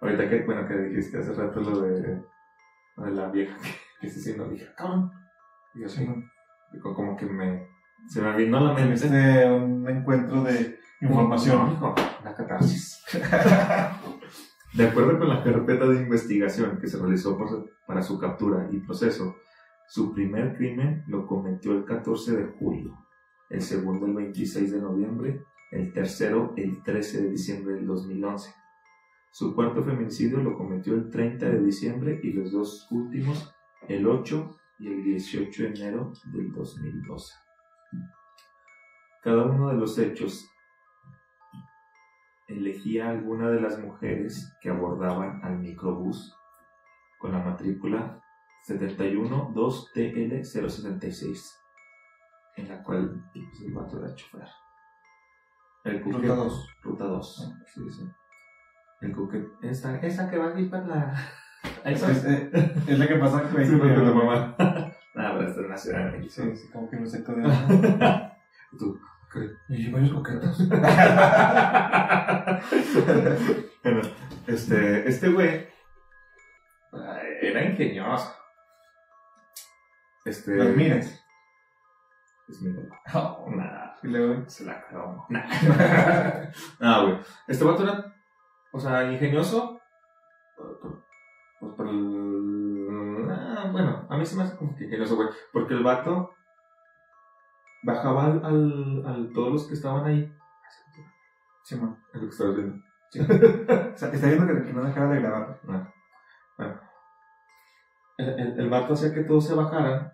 Ahorita 0.02 0.30
que, 0.30 0.44
bueno, 0.44 0.68
que 0.68 0.76
dijiste 0.76 1.18
hace 1.18 1.34
rato 1.34 1.62
lo 1.62 1.82
de, 1.82 2.22
lo 2.98 3.06
de 3.06 3.12
la 3.12 3.30
vieja 3.30 3.58
que, 4.02 4.10
se 4.10 4.20
siendo 4.20 4.50
dije, 4.50 4.68
cabrón. 4.78 5.10
Y 5.74 5.82
yo 5.82 5.90
sí, 5.90 6.08
como 6.82 7.16
que 7.16 7.26
me, 7.26 7.68
Se 8.08 8.22
me 8.22 8.36
vino 8.36 8.58
a 8.58 8.62
la 8.62 8.74
mente. 8.74 9.00
Tuviste 9.00 9.52
un 9.52 9.90
encuentro 9.90 10.44
de 10.44 10.85
información. 11.02 11.74
Hijo, 11.74 11.94
la 12.24 12.34
catarsis. 12.36 13.04
De 14.74 14.88
acuerdo 14.88 15.18
con 15.20 15.30
la 15.30 15.44
carpeta 15.44 15.88
de 15.88 16.02
investigación 16.02 16.78
que 16.80 16.88
se 16.88 16.98
realizó 16.98 17.38
por- 17.38 17.70
para 17.88 18.02
su 18.02 18.20
captura 18.20 18.68
y 18.72 18.80
proceso, 18.80 19.36
su 19.88 20.14
primer 20.14 20.56
crimen 20.58 21.04
lo 21.08 21.26
cometió 21.28 21.72
el 21.72 21.86
14 21.86 22.36
de 22.36 22.46
julio, 22.60 22.98
el 23.50 23.62
segundo 23.62 24.06
el 24.06 24.14
26 24.14 24.72
de 24.72 24.82
noviembre, 24.82 25.44
el 25.72 25.94
tercero 25.94 26.54
el 26.58 26.82
13 26.84 27.24
de 27.24 27.30
diciembre 27.30 27.76
del 27.76 27.86
2011. 27.88 28.54
Su 29.32 29.54
cuarto 29.56 29.84
feminicidio 29.84 30.40
lo 30.40 30.58
cometió 30.58 30.94
el 30.96 31.10
30 31.10 31.46
de 31.50 31.62
diciembre 31.62 32.20
y 32.24 32.34
los 32.34 32.52
dos 32.52 32.88
últimos 32.92 33.54
el 33.88 34.08
8 34.08 34.58
y 34.80 34.88
el 34.88 35.04
18 35.04 35.64
de 35.64 35.70
enero 35.70 36.12
del 36.34 36.52
2012. 36.52 37.34
Cada 39.24 39.46
uno 39.46 39.70
de 39.70 39.76
los 39.76 39.98
hechos 39.98 40.46
elegía 42.48 43.08
a 43.08 43.12
alguna 43.12 43.50
de 43.50 43.62
las 43.62 43.80
mujeres 43.80 44.54
que 44.62 44.70
abordaban 44.70 45.40
al 45.44 45.58
microbús 45.60 46.36
con 47.18 47.32
la 47.32 47.40
matrícula 47.40 48.22
712TL076, 48.68 51.52
en 52.58 52.70
la 52.70 52.84
cual 52.84 53.24
pues, 53.34 53.62
el 53.66 53.74
vato 53.74 53.98
era 54.00 54.14
chofer. 54.16 54.48
El 55.84 56.04
Ruta 56.04 56.36
dos. 56.36 56.70
Ruta 56.82 57.06
2. 57.06 57.54
Sí, 57.68 57.90
sí. 57.92 58.10
El 59.02 59.16
cuque. 59.16 59.48
Esa, 59.62 60.00
esa 60.00 60.28
que 60.30 60.38
va 60.38 60.50
aquí 60.50 60.66
para 60.66 60.86
la. 60.88 61.14
Es, 61.84 62.04
eh, 62.26 62.52
es 62.88 63.00
la 63.00 63.08
que 63.08 63.16
pasa 63.16 63.42
güey, 63.52 63.66
Sí, 63.66 63.72
tu 63.72 63.78
mamá. 63.86 64.56
Ah, 65.18 65.34
pero 65.38 65.48
está 65.48 65.62
en 65.62 65.70
la 65.70 65.78
Ciudad 65.78 66.06
de 66.06 66.12
México. 66.18 66.44
Sí, 66.44 66.58
sí, 66.58 66.70
como 66.70 66.90
que 66.90 66.98
no 66.98 67.08
sé 67.08 67.20
de 67.20 67.26
Tú. 68.78 69.00
Y 69.70 69.92
varios 69.92 70.14
coquetos. 70.14 70.70
bueno, 73.84 74.02
este, 74.48 75.10
este 75.10 75.30
güey 75.30 75.68
era 77.42 77.64
ingenioso. 77.64 78.34
Este. 80.26 80.56
Los 80.56 80.76
mires. 80.76 81.24
Es 82.48 82.62
mi 82.62 82.72
Y 84.04 84.08
luego, 84.08 84.48
se 84.48 84.66
la 84.66 84.86
cromo. 84.88 85.26
Nah. 85.30 85.42
Ah, 86.80 87.02
güey. 87.02 87.20
Este 87.48 87.64
vato 87.64 87.84
era, 87.84 88.14
o 88.72 88.80
sea, 88.80 89.12
ingenioso. 89.12 89.80
Pues 91.60 91.74
por 91.74 91.88
el. 91.88 93.26
Bueno, 93.72 94.08
a 94.10 94.18
mí 94.18 94.26
se 94.26 94.36
me 94.36 94.44
hace 94.44 94.56
como 94.58 94.76
que 94.76 94.86
ingenioso, 94.86 95.16
güey. 95.16 95.30
Porque 95.52 95.74
el 95.74 95.84
vato 95.84 96.34
bajaba 97.86 98.26
al, 98.26 99.04
al, 99.06 99.32
todos 99.34 99.52
los 99.52 99.68
que 99.68 99.76
estaban 99.76 100.06
ahí. 100.06 100.34
sí, 101.64 101.76
man. 101.76 101.98
Es 102.14 102.22
lo 102.22 102.28
que 102.28 102.34
estabas 102.34 102.56
viendo. 102.56 102.76
O 103.94 103.98
sea, 103.98 104.10
está 104.10 104.28
viendo 104.28 104.48
que, 104.48 104.64
que 104.64 104.74
no 104.74 104.84
dejara 104.84 105.10
de 105.10 105.22
grabar. 105.22 105.60
Bueno. 105.64 105.92
El, 108.18 108.40
el, 108.40 108.60
el 108.60 108.70
vato 108.70 108.94
hacía 108.94 109.14
que 109.14 109.24
todos 109.24 109.46
se 109.46 109.54
bajaran 109.56 110.12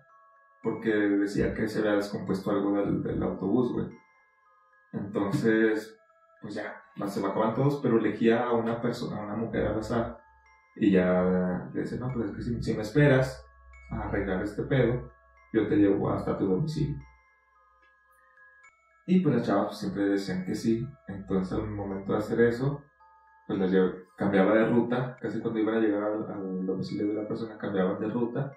porque 0.62 0.90
decía 0.90 1.54
que 1.54 1.68
se 1.68 1.80
había 1.80 1.94
descompuesto 1.94 2.50
algo 2.50 2.76
del, 2.76 3.02
del 3.02 3.22
autobús, 3.22 3.72
güey. 3.72 3.86
Entonces, 4.92 5.98
pues 6.40 6.54
ya, 6.54 6.82
se 7.06 7.20
bajaban 7.20 7.54
todos, 7.54 7.80
pero 7.82 7.98
elegía 7.98 8.44
a 8.44 8.52
una 8.52 8.80
persona, 8.80 9.20
a 9.20 9.24
una 9.24 9.36
mujer 9.36 9.66
al 9.66 9.78
azar. 9.78 10.18
Y 10.76 10.92
ya 10.92 11.68
le 11.72 11.80
decía, 11.80 11.98
no, 11.98 12.12
pues 12.12 12.30
es 12.30 12.36
que 12.36 12.62
si 12.62 12.74
me 12.74 12.82
esperas 12.82 13.44
a 13.90 14.08
arreglar 14.08 14.42
este 14.42 14.62
pedo, 14.62 15.10
yo 15.52 15.66
te 15.68 15.76
llevo 15.76 16.10
hasta 16.10 16.38
tu 16.38 16.46
domicilio. 16.46 16.96
Y 19.06 19.20
pues 19.20 19.36
las 19.36 19.46
chavas 19.46 19.66
pues, 19.66 19.78
siempre 19.78 20.04
decían 20.04 20.44
que 20.44 20.54
sí. 20.54 20.86
Entonces 21.08 21.52
al 21.52 21.68
momento 21.68 22.12
de 22.12 22.18
hacer 22.18 22.40
eso, 22.42 22.82
pues 23.46 23.58
las 23.58 23.70
cambiaba 24.16 24.54
de 24.54 24.68
ruta, 24.68 25.16
casi 25.20 25.40
cuando 25.40 25.60
iban 25.60 25.76
a 25.76 25.80
llegar 25.80 26.02
al, 26.04 26.30
al 26.30 26.66
domicilio 26.66 27.08
de 27.08 27.14
la 27.22 27.28
persona 27.28 27.58
cambiaban 27.58 27.98
de 28.00 28.08
ruta 28.08 28.52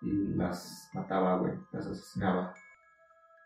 y 0.00 0.12
las 0.34 0.90
mataba, 0.94 1.38
güey, 1.38 1.54
las 1.72 1.86
asesinaba. 1.86 2.54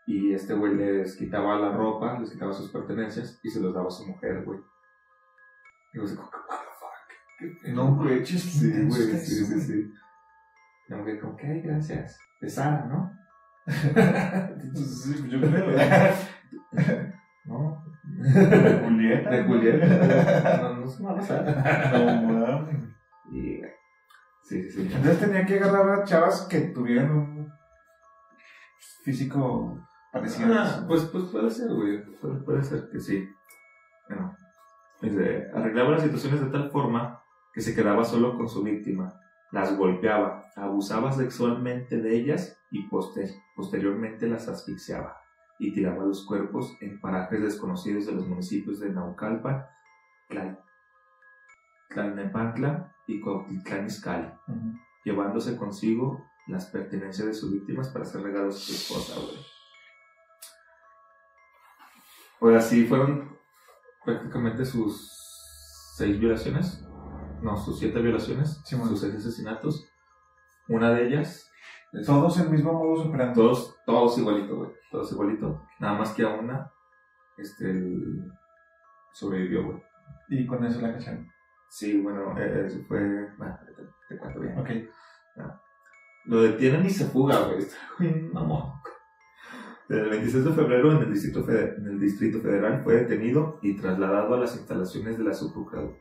Y 0.05 0.33
este 0.33 0.53
güey 0.53 0.75
les 0.75 1.15
quitaba 1.15 1.57
la 1.59 1.71
ropa, 1.71 2.19
les 2.19 2.31
quitaba 2.31 2.51
sus 2.51 2.71
pertenencias 2.71 3.39
y 3.43 3.49
se 3.49 3.61
los 3.61 3.73
daba 3.73 3.87
a 3.87 3.91
su 3.91 4.05
mujer, 4.07 4.43
güey. 4.43 4.59
Y 5.93 5.97
yo 5.97 6.03
así 6.03 6.15
como, 6.15 6.29
what 6.29 6.59
the 6.59 6.65
fuck. 6.79 7.61
¿Qué- 7.63 7.71
No, 7.71 7.95
güey, 7.95 8.25
Sí, 8.25 8.69
güey, 8.87 8.91
sí, 8.91 9.45
sí, 9.45 9.61
sí. 9.61 9.93
Y 10.89 11.05
que, 11.05 11.19
como 11.19 11.37
ay, 11.47 11.61
gracias. 11.61 12.19
De 12.41 12.49
Sara, 12.49 12.85
¿no? 12.85 13.11
Sí, 13.65 15.29
yo 15.29 15.39
creo. 15.39 15.67
no. 17.45 17.83
De 18.03 18.79
Julieta. 18.83 19.29
De 19.29 19.43
Julieta. 19.43 20.57
No, 20.61 20.73
no 20.77 20.87
se 20.87 21.03
llama 21.03 21.21
Sara. 21.21 21.91
No. 22.21 22.67
Sí, 23.29 23.61
sí, 24.43 24.69
sí. 24.69 24.81
Entonces 24.81 25.19
tenía 25.19 25.45
que 25.45 25.59
agarrar 25.59 26.01
a 26.01 26.03
chavas 26.03 26.41
que 26.49 26.59
tuvieran 26.61 27.11
un 27.11 27.53
físico 29.03 29.79
parecido. 30.11 30.53
Ah, 30.57 30.83
pues, 30.87 31.03
pues 31.05 31.25
puede 31.25 31.49
ser, 31.49 31.73
güey. 31.73 32.03
Puede, 32.19 32.35
puede 32.41 32.63
ser 32.63 32.89
que 32.91 32.99
sí. 32.99 33.27
Bueno, 34.09 34.35
dice, 35.01 35.49
arreglaba 35.53 35.91
las 35.91 36.03
situaciones 36.03 36.41
de 36.41 36.49
tal 36.49 36.69
forma 36.71 37.21
que 37.53 37.61
se 37.61 37.73
quedaba 37.73 38.03
solo 38.03 38.35
con 38.35 38.49
su 38.49 38.63
víctima. 38.63 39.13
Las 39.53 39.77
golpeaba, 39.77 40.47
abusaba 40.55 41.11
sexualmente 41.11 41.97
de 42.01 42.15
ellas 42.15 42.59
y 42.71 42.89
poster- 42.89 43.35
posteriormente 43.55 44.27
las 44.27 44.47
asfixiaba 44.47 45.21
y 45.59 45.71
tiraba 45.73 46.03
los 46.05 46.25
cuerpos 46.25 46.75
en 46.81 46.99
parajes 46.99 47.39
desconocidos 47.39 48.07
de 48.07 48.13
los 48.13 48.27
municipios 48.27 48.79
de 48.79 48.89
Naucalpan, 48.89 49.63
Tla- 50.27 50.59
Tlalnepantla 51.89 52.95
y 53.05 53.21
Cuautitlán 53.21 53.85
Izcalli 53.85 54.31
llevándose 55.05 55.55
consigo 55.55 56.25
las 56.47 56.65
pertenencias 56.65 57.27
de 57.27 57.33
sus 57.35 57.51
víctimas 57.53 57.89
para 57.89 58.05
ser 58.05 58.21
regalos 58.23 58.55
a 58.55 58.59
su 58.59 58.71
esposa, 58.73 59.13
güey. 59.21 59.45
Pues 62.39 62.57
así 62.57 62.85
fueron 62.85 63.37
prácticamente 64.03 64.65
sus 64.65 65.09
seis 65.95 66.19
violaciones, 66.19 66.83
no, 67.43 67.57
sus 67.57 67.77
siete 67.79 68.01
violaciones, 68.01 68.61
Sí, 68.65 68.75
sus 68.77 68.99
seis 68.99 69.15
asesinatos. 69.15 69.87
Una 70.69 70.91
de 70.91 71.07
ellas, 71.07 71.49
Todos 72.05 72.39
el 72.39 72.49
mismo 72.49 72.73
modus 72.73 73.05
operandi. 73.05 73.35
todos, 73.35 73.75
todos 73.85 74.17
igualito, 74.17 74.55
güey, 74.57 74.71
todos 74.89 75.11
igualito. 75.11 75.63
Nada 75.79 75.97
más 75.99 76.13
que 76.13 76.23
a 76.23 76.29
una, 76.29 76.71
este, 77.37 77.69
el- 77.69 78.31
sobrevivió, 79.11 79.63
güey. 79.65 79.83
Y 80.29 80.47
con 80.47 80.63
eso 80.65 80.81
la 80.81 80.93
cacharon. 80.93 81.27
Sí, 81.69 82.01
bueno, 82.01 82.37
eh, 82.39 82.65
eso 82.67 82.79
fue, 82.87 82.99
bueno, 83.37 83.59
te, 83.75 83.83
te 84.09 84.17
cuento 84.19 84.39
bien. 84.39 84.57
Ok. 84.57 84.69
Lo 86.25 86.41
detienen 86.41 86.85
y 86.85 86.89
se 86.89 87.05
fuga, 87.05 87.37
güey. 87.47 87.59
Está 87.59 87.75
mamón. 88.31 88.71
El 89.89 90.09
26 90.09 90.45
de 90.45 90.51
febrero 90.53 90.91
en 90.93 90.99
el, 90.99 91.13
Distrito 91.13 91.47
en 91.49 91.85
el 91.85 91.99
Distrito 91.99 92.39
Federal 92.39 92.81
fue 92.83 92.95
detenido 92.95 93.59
y 93.61 93.75
trasladado 93.75 94.33
a 94.33 94.39
las 94.39 94.55
instalaciones 94.55 95.17
de 95.17 95.25
la 95.25 95.31
Subprocura- 95.33 95.91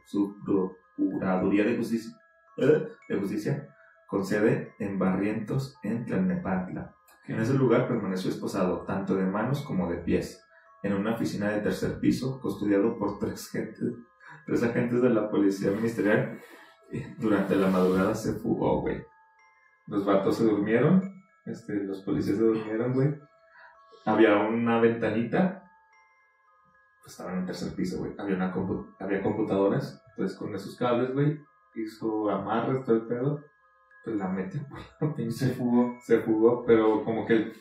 Subprocuraduría 0.96 1.64
de 1.64 1.76
Justicia, 1.76 2.12
¿eh? 2.58 2.88
de 3.08 3.16
Justicia 3.16 3.68
con 4.12 4.26
sede 4.26 4.74
en 4.78 4.98
Barrientos, 4.98 5.78
en 5.82 6.04
Tlalnepantla. 6.04 6.94
En 7.28 7.40
ese 7.40 7.54
lugar 7.54 7.88
permaneció 7.88 8.30
esposado, 8.30 8.82
tanto 8.82 9.14
de 9.16 9.24
manos 9.24 9.62
como 9.62 9.90
de 9.90 9.96
pies, 9.96 10.44
en 10.82 10.92
una 10.92 11.14
oficina 11.14 11.48
de 11.48 11.60
tercer 11.60 11.98
piso, 11.98 12.38
custodiado 12.40 12.98
por 12.98 13.18
tres, 13.18 13.48
gentes, 13.48 13.94
tres 14.44 14.62
agentes 14.64 15.00
de 15.00 15.08
la 15.08 15.30
Policía 15.30 15.70
Ministerial. 15.70 16.38
Durante 17.16 17.56
la 17.56 17.68
madrugada 17.68 18.14
se 18.14 18.34
fugó, 18.34 18.82
güey. 18.82 19.02
Los 19.86 20.04
vatos 20.04 20.36
se 20.36 20.44
durmieron, 20.44 21.22
este, 21.46 21.74
los 21.82 22.02
policías 22.02 22.36
se 22.36 22.44
durmieron, 22.44 22.92
güey. 22.92 23.14
Había 24.04 24.36
una 24.36 24.78
ventanita, 24.78 25.61
pues 27.02 27.12
estaba 27.12 27.32
en 27.32 27.40
el 27.40 27.46
tercer 27.46 27.74
piso, 27.74 27.98
güey. 27.98 28.14
Había, 28.18 28.36
una 28.36 28.54
compu- 28.54 28.94
había 29.00 29.22
computadoras, 29.22 30.02
entonces 30.10 30.38
con 30.38 30.54
esos 30.54 30.76
cables, 30.76 31.12
güey, 31.12 31.40
hizo 31.74 32.30
amarres, 32.30 32.84
todo 32.84 32.96
el 32.96 33.06
pedo, 33.06 33.40
pues 34.04 34.16
la 34.16 34.28
metió 34.28 34.60
por 34.68 34.78
la 34.78 35.30
se 35.30 35.50
fugó. 35.50 35.96
se 36.00 36.20
fugó, 36.20 36.64
pero 36.64 37.04
como 37.04 37.26
que 37.26 37.52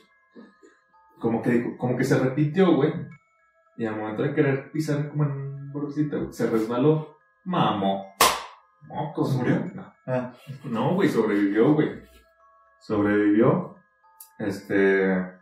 como 1.19 1.41
que 1.41 1.77
como 1.77 1.95
que 1.97 2.03
se 2.03 2.17
repitió, 2.19 2.75
güey. 2.75 2.93
Y 3.77 3.85
al 3.85 3.95
momento 3.95 4.23
de 4.23 4.33
querer 4.33 4.71
pisar 4.71 5.09
como 5.09 5.23
en 5.23 5.31
un 5.31 5.71
bordecito, 5.71 6.19
güey, 6.19 6.33
se 6.33 6.49
resbaló. 6.49 7.17
Mamó. 7.43 8.05
Mocos, 8.87 9.31
¿Se 9.31 9.37
murió? 9.37 9.59
No. 9.73 9.93
Ah. 10.07 10.33
No, 10.65 10.95
güey, 10.95 11.07
sobrevivió, 11.09 11.73
güey. 11.73 12.01
Sobrevivió. 12.79 13.75
Este. 14.39 15.39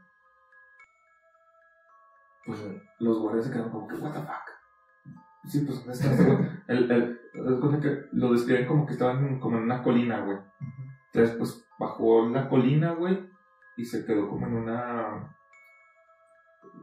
Pues 2.46 2.60
los 3.00 3.20
guardias 3.20 3.46
se 3.46 3.52
quedaron 3.52 3.72
como 3.72 3.88
que, 3.88 3.96
what 3.96 4.12
the 4.12 4.20
fuck. 4.20 4.60
Sí, 5.46 5.62
pues, 5.62 5.80
¿dónde 5.80 5.94
está 5.94 6.24
güey? 6.24 6.50
El, 6.68 6.92
el, 6.92 7.60
cuenta 7.60 7.80
que 7.80 8.06
lo 8.12 8.32
describen 8.32 8.68
como 8.68 8.86
que 8.86 8.94
estaban 8.94 9.40
como 9.40 9.58
en 9.58 9.64
una 9.64 9.82
colina, 9.82 10.22
güey. 10.22 10.38
Entonces, 11.12 11.36
pues 11.38 11.68
bajó 11.80 12.28
la 12.30 12.50
colina, 12.50 12.94
güey, 12.94 13.28
y 13.78 13.86
se 13.86 14.06
quedó 14.06 14.30
como 14.30 14.48
en 14.48 14.54
una. 14.54 15.36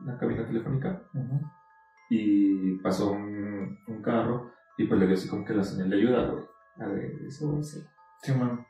una 0.02 0.18
cabina 0.18 0.46
telefónica 0.46 1.02
y 2.08 2.78
pasó 2.78 3.12
un, 3.12 3.78
un 3.86 4.02
carro 4.02 4.52
y 4.78 4.86
pues 4.86 5.00
le 5.00 5.06
dio 5.06 5.16
así 5.16 5.28
como 5.28 5.44
que 5.44 5.54
la 5.54 5.64
señal 5.64 5.90
de 5.90 5.96
ayuda, 5.96 6.30
güey. 6.30 6.44
La 6.76 6.88
de 6.88 7.26
ese 7.26 7.46
güey, 7.46 7.62
sí. 7.62 7.80
Sí, 8.22 8.32
man. 8.34 8.66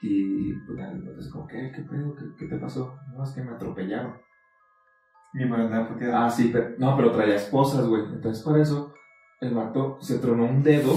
Y 0.00 0.52
pues 0.52 0.78
entonces 0.78 1.32
como, 1.32 1.46
¿qué, 1.46 1.72
qué 1.74 1.82
pedo? 1.82 2.14
¿Qué, 2.14 2.24
qué 2.38 2.46
te 2.46 2.58
pasó? 2.58 2.98
No, 3.12 3.22
es 3.22 3.30
que 3.30 3.42
me 3.42 3.52
atropellaron. 3.52 4.14
Y 5.34 5.44
por 5.46 5.60
andar 5.60 5.88
puteado. 5.88 6.16
Ah, 6.16 6.30
sí, 6.30 6.50
pero, 6.52 6.70
no, 6.78 6.96
pero 6.96 7.12
traía 7.12 7.36
esposas, 7.36 7.86
güey. 7.86 8.02
Entonces 8.04 8.42
por 8.42 8.58
eso 8.58 8.94
el 9.40 9.54
vato 9.54 9.98
se 10.00 10.18
tronó 10.18 10.46
un 10.46 10.62
dedo, 10.62 10.94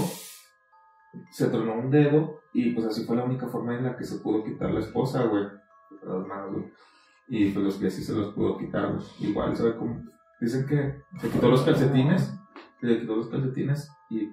se 1.30 1.48
tronó 1.48 1.74
un 1.74 1.90
dedo 1.90 2.40
y 2.54 2.72
pues 2.72 2.86
así 2.86 3.04
fue 3.04 3.16
la 3.16 3.24
única 3.24 3.46
forma 3.48 3.76
en 3.76 3.84
la 3.84 3.96
que 3.96 4.04
se 4.04 4.18
pudo 4.18 4.44
quitar 4.44 4.70
la 4.70 4.80
esposa, 4.80 5.24
güey. 5.24 5.44
Las 6.04 6.26
manos, 6.26 6.52
güey. 6.52 6.72
Y 7.28 7.50
pues 7.50 7.64
los 7.64 7.76
pies 7.76 7.94
sí 7.94 8.02
se 8.02 8.14
los 8.14 8.34
pudo 8.34 8.56
quitar, 8.58 8.92
güey. 8.92 9.04
Igual, 9.20 9.56
¿sabe 9.56 9.76
cómo? 9.76 10.02
Dicen 10.40 10.66
que 10.66 11.00
se 11.20 11.30
quitó 11.30 11.48
los 11.48 11.62
calcetines, 11.62 12.34
se 12.80 12.86
le 12.86 13.00
quitó 13.00 13.16
los 13.16 13.28
calcetines 13.28 13.90
y 14.10 14.28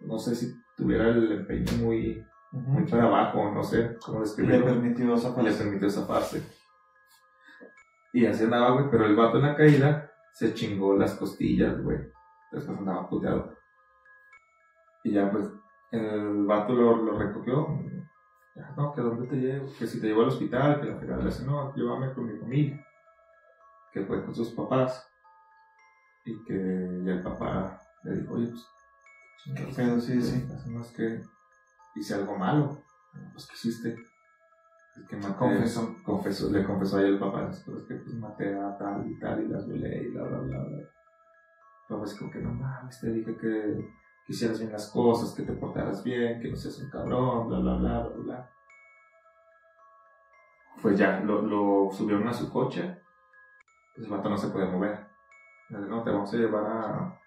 no 0.00 0.18
sé 0.18 0.34
si 0.34 0.54
tuviera 0.76 1.08
el 1.08 1.32
empeño 1.32 1.72
muy, 1.82 2.22
muy 2.52 2.84
para 2.84 3.04
abajo, 3.04 3.50
no 3.52 3.64
sé 3.64 3.96
cómo 4.04 4.18
Le 4.20 4.24
describirlo 4.24 4.64
permitió 4.66 5.06
le 5.06 5.18
zafarse. 5.20 5.64
permitió 5.64 5.90
zafarse. 5.90 6.42
Y 8.18 8.26
así 8.26 8.42
andaba, 8.42 8.72
güey, 8.72 8.90
pero 8.90 9.06
el 9.06 9.14
vato 9.14 9.38
en 9.38 9.44
la 9.44 9.54
caída 9.54 10.10
se 10.32 10.52
chingó 10.52 10.96
las 10.96 11.14
costillas, 11.14 11.80
güey. 11.80 11.98
Después 12.50 12.76
andaba 12.76 13.08
puteado. 13.08 13.54
Y 15.04 15.12
ya, 15.12 15.30
pues, 15.30 15.48
el 15.92 16.44
vato 16.44 16.72
lo, 16.72 16.96
lo 16.96 17.16
recogió. 17.16 17.68
Ya, 18.56 18.74
no, 18.76 18.92
que 18.92 19.02
dónde 19.02 19.28
te 19.28 19.36
llevo, 19.36 19.68
que 19.78 19.86
si 19.86 20.00
te 20.00 20.08
llevo 20.08 20.22
al 20.22 20.30
hospital, 20.30 20.80
que 20.80 20.88
la 20.88 20.96
fregada 20.96 21.22
le 21.22 21.26
dice, 21.26 21.46
no, 21.46 21.72
llévame 21.76 22.12
con 22.12 22.26
mi 22.26 22.36
familia. 22.40 22.84
Que 23.92 24.04
fue 24.04 24.24
con 24.24 24.34
sus 24.34 24.50
papás. 24.50 25.08
Y 26.24 26.42
que 26.42 27.02
ya 27.04 27.12
el 27.12 27.22
papá 27.22 27.80
le 28.02 28.16
dijo, 28.16 28.34
oye, 28.34 28.48
pues, 28.48 29.76
sí, 30.04 30.20
sí. 30.20 30.44
Es 30.80 30.92
que 30.92 31.22
hice 31.94 32.14
algo 32.16 32.36
malo. 32.36 32.82
Pues, 33.32 33.46
¿qué 33.46 33.54
hiciste? 33.54 33.96
Es 34.98 35.06
que 35.06 35.16
maté, 35.16 35.36
Confesó. 35.38 35.96
confesó, 36.04 36.50
le 36.50 36.64
confesó 36.64 36.96
a 36.96 37.00
ella 37.00 37.08
el 37.10 37.18
papá, 37.18 37.48
es 37.50 37.64
que 37.86 37.94
pues 37.94 38.14
maté 38.14 38.54
a 38.54 38.76
tal 38.76 39.08
y 39.10 39.18
tal 39.18 39.42
y 39.44 39.48
las 39.48 39.66
violé 39.68 40.02
y 40.02 40.08
bla 40.08 40.24
bla 40.24 40.38
bla 40.38 40.58
bla. 40.64 40.78
Pero 41.86 42.00
pues 42.00 42.14
como 42.18 42.30
que 42.30 42.40
no 42.40 42.52
mames, 42.52 43.00
te 43.00 43.10
dije 43.10 43.36
que, 43.36 43.90
que 44.26 44.32
hicieras 44.32 44.58
bien 44.58 44.72
las 44.72 44.90
cosas, 44.90 45.34
que 45.34 45.42
te 45.42 45.52
portaras 45.52 46.02
bien, 46.04 46.40
que 46.40 46.50
no 46.50 46.56
seas 46.56 46.78
un 46.80 46.90
cabrón, 46.90 47.48
bla 47.48 47.58
bla 47.60 47.76
bla 47.76 48.00
bla 48.08 48.16
bla. 48.16 48.50
Pues 50.82 50.98
ya, 50.98 51.20
lo, 51.20 51.42
lo 51.42 51.90
subieron 51.92 52.26
a 52.28 52.32
su 52.32 52.52
coche, 52.52 52.98
pues 53.94 54.06
el 54.06 54.12
vato 54.12 54.28
no 54.28 54.36
se 54.36 54.48
podía 54.48 54.66
mover. 54.70 55.06
No, 55.70 56.02
te 56.02 56.10
vamos 56.10 56.32
a 56.32 56.36
llevar 56.36 56.64
a, 56.66 57.18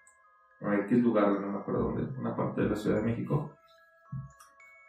a 0.62 0.74
X 0.82 0.98
lugar, 1.02 1.28
no 1.40 1.48
me 1.52 1.58
acuerdo 1.58 1.84
dónde, 1.84 2.18
una 2.18 2.34
parte 2.34 2.62
de 2.62 2.70
la 2.70 2.76
Ciudad 2.76 2.96
de 2.96 3.02
México. 3.02 3.54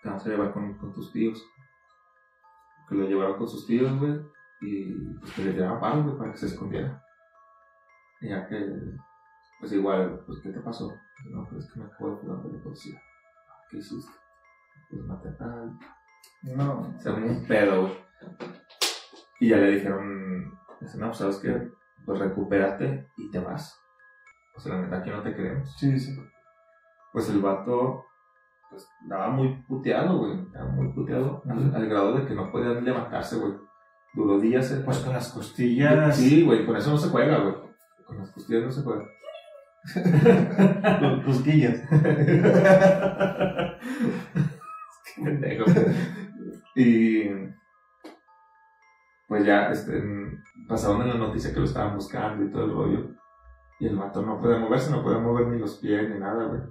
Te 0.02 0.10
vamos 0.10 0.26
a 0.26 0.30
llevar 0.30 0.52
con, 0.54 0.74
con 0.78 0.94
tus 0.94 1.12
tíos 1.12 1.46
que 2.94 3.00
lo 3.00 3.08
llevaron 3.08 3.38
con 3.38 3.48
sus 3.48 3.66
tíos, 3.66 4.00
güey, 4.00 4.22
y 4.62 4.94
pues 5.20 5.34
que 5.34 5.44
le 5.44 5.54
llevaban 5.54 5.80
paro, 5.80 6.04
güey, 6.04 6.18
para 6.18 6.32
que 6.32 6.38
se 6.38 6.46
escondiera. 6.48 7.04
Y 8.22 8.30
ya 8.30 8.48
que, 8.48 8.74
pues 9.60 9.74
igual, 9.74 10.24
pues, 10.26 10.40
¿qué 10.42 10.50
te 10.50 10.60
pasó? 10.60 10.94
No, 11.30 11.46
pues 11.50 11.66
es 11.66 11.72
que 11.72 11.80
me 11.80 11.86
acabo 11.86 12.12
de 12.12 12.18
fugar 12.22 12.44
de 12.44 12.58
la 12.58 12.64
policía. 12.64 13.02
¿Qué 13.70 13.78
hiciste? 13.78 14.12
Pues 14.90 15.04
maté 15.04 15.30
a 15.30 15.38
tal. 15.38 15.80
No. 16.44 17.00
Se 17.00 17.10
armó 17.10 17.28
un 17.28 17.46
pedo, 17.48 17.82
güey. 17.82 17.98
Y 19.40 19.50
ya 19.50 19.58
le 19.58 19.72
dijeron, 19.72 20.58
dice, 20.80 20.98
no, 20.98 21.08
pues 21.08 21.18
sabes 21.18 21.38
qué, 21.38 21.72
pues 22.06 22.20
recupérate 22.20 23.10
y 23.18 23.30
te 23.30 23.40
vas. 23.40 23.78
O 24.56 24.60
sea, 24.60 24.76
la 24.76 24.82
neta, 24.82 24.98
aquí 25.00 25.10
no 25.10 25.22
te 25.24 25.36
queremos. 25.36 25.76
Sí, 25.78 26.00
sí. 26.00 26.18
Pues 27.12 27.30
el 27.30 27.42
vato, 27.42 28.06
pues, 28.74 28.88
estaba 29.04 29.30
muy 29.30 29.64
puteado, 29.68 30.18
güey. 30.18 30.40
Estaba 30.42 30.70
muy 30.72 30.88
puteado, 30.94 31.42
al, 31.50 31.76
al 31.76 31.88
grado 31.88 32.14
de 32.18 32.26
que 32.26 32.34
no 32.36 32.52
podía 32.52 32.70
levantarse, 32.82 33.38
güey. 33.38 33.54
Duró 34.16 34.40
días. 34.40 34.72
el- 34.72 34.84
Pues 34.84 35.00
con 35.00 35.14
las 35.14 35.32
costillas. 35.32 36.16
Sí, 36.18 36.44
güey, 36.44 36.66
con 36.66 36.76
eso 36.76 36.92
no 36.92 36.98
se 36.98 37.10
juega, 37.10 37.38
güey. 37.40 37.56
Con 38.06 38.18
las 38.18 38.32
costillas 38.32 38.64
no 38.64 38.72
se 38.72 38.82
juega. 38.84 39.04
Con 41.00 41.24
cosquillas. 41.24 41.82
Qué 45.16 45.22
pendejo. 45.24 45.66
Y 46.76 47.30
pues 49.28 49.46
ya 49.46 49.70
este, 49.72 50.02
pasaron 50.68 51.02
en 51.04 51.10
la 51.10 51.16
noticia 51.16 51.54
que 51.54 51.60
lo 51.60 51.66
estaban 51.66 51.96
buscando 51.96 52.44
y 52.46 52.52
todo 52.52 52.66
el 52.66 52.72
rollo. 52.74 53.10
Y 53.80 53.88
el 53.88 53.98
vato 53.98 54.22
no 54.22 54.40
puede 54.40 54.58
moverse, 54.60 54.92
no 54.92 55.04
puede 55.04 55.20
mover 55.20 55.48
ni 55.48 55.60
los 55.60 55.78
pies 55.80 56.10
ni 56.10 56.20
nada, 56.20 56.46
güey. 56.46 56.62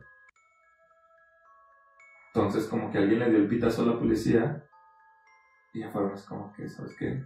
Entonces, 2.35 2.67
como 2.67 2.91
que 2.91 2.99
alguien 2.99 3.21
le 3.21 3.31
dio 3.31 3.39
el 3.39 3.49
pitazo 3.49 3.83
a 3.83 3.87
la 3.87 3.99
policía. 3.99 4.65
Y 5.75 5.81
ya 5.81 5.91
fueron 5.91 6.13
así 6.13 6.27
como 6.27 6.53
que, 6.53 6.69
¿sabes 6.69 6.97
qué? 6.99 7.23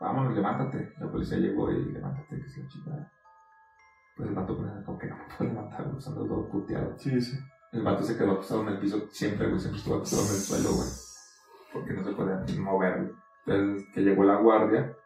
Vámonos, 0.00 0.34
levántate. 0.34 0.94
La 0.98 1.10
policía 1.10 1.38
llegó 1.38 1.70
y 1.70 1.92
levántate, 1.92 2.40
que 2.40 2.48
se 2.48 2.62
la 2.62 2.68
chingada. 2.68 3.12
Pues 4.16 4.28
el 4.28 4.34
vato 4.34 4.56
pues, 4.56 4.70
como 4.84 4.98
que 4.98 5.06
no 5.08 5.16
me 5.16 5.24
puede 5.36 5.50
levantar, 5.50 5.84
güey, 5.84 6.06
ando 6.06 6.26
todo 6.26 6.48
puteado. 6.48 6.98
Sí, 6.98 7.20
sí. 7.20 7.38
El 7.72 7.82
vato 7.82 8.02
se 8.02 8.16
quedó 8.16 8.32
acostado 8.32 8.62
en 8.62 8.68
el 8.68 8.78
piso 8.78 9.06
siempre, 9.10 9.46
güey, 9.46 9.58
siempre 9.58 9.78
estuvo 9.78 9.96
acostado 9.96 10.22
en 10.22 10.28
el 10.28 10.40
suelo, 10.40 10.70
güey. 10.74 10.88
Porque 11.72 11.92
no 11.92 12.04
se 12.04 12.12
podía 12.12 12.60
mover. 12.60 13.12
Entonces, 13.46 13.88
que 13.94 14.00
llegó 14.00 14.24
la 14.24 14.36
guardia 14.36 14.96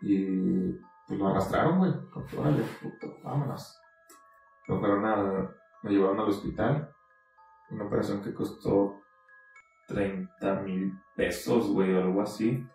y 0.00 0.72
pues 1.06 1.18
lo 1.18 1.28
arrastraron, 1.28 1.78
güey. 1.78 1.92
Órale, 2.36 2.62
puto, 2.82 3.18
vámonos. 3.22 3.80
Lo 4.66 4.80
fueron 4.80 5.04
a, 5.04 5.16
lo 5.16 5.90
llevaron 5.90 6.20
al 6.20 6.28
hospital. 6.28 6.94
Una 7.70 7.84
operación 7.84 8.22
que 8.22 8.32
costó 8.34 9.02
30 9.88 10.54
mil 10.62 10.92
pesos, 11.16 11.68
güey, 11.70 11.92
o 11.94 12.02
algo 12.02 12.22
así. 12.22 12.66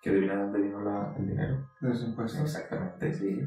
Que 0.00 0.10
adivina 0.10 0.34
de 0.34 0.42
dónde 0.42 0.60
vino 0.60 0.80
la, 0.80 1.14
el 1.16 1.26
dinero. 1.26 1.70
De 1.80 1.88
los 1.88 2.02
impuestos. 2.02 2.40
Exactamente, 2.40 3.12
sí. 3.12 3.40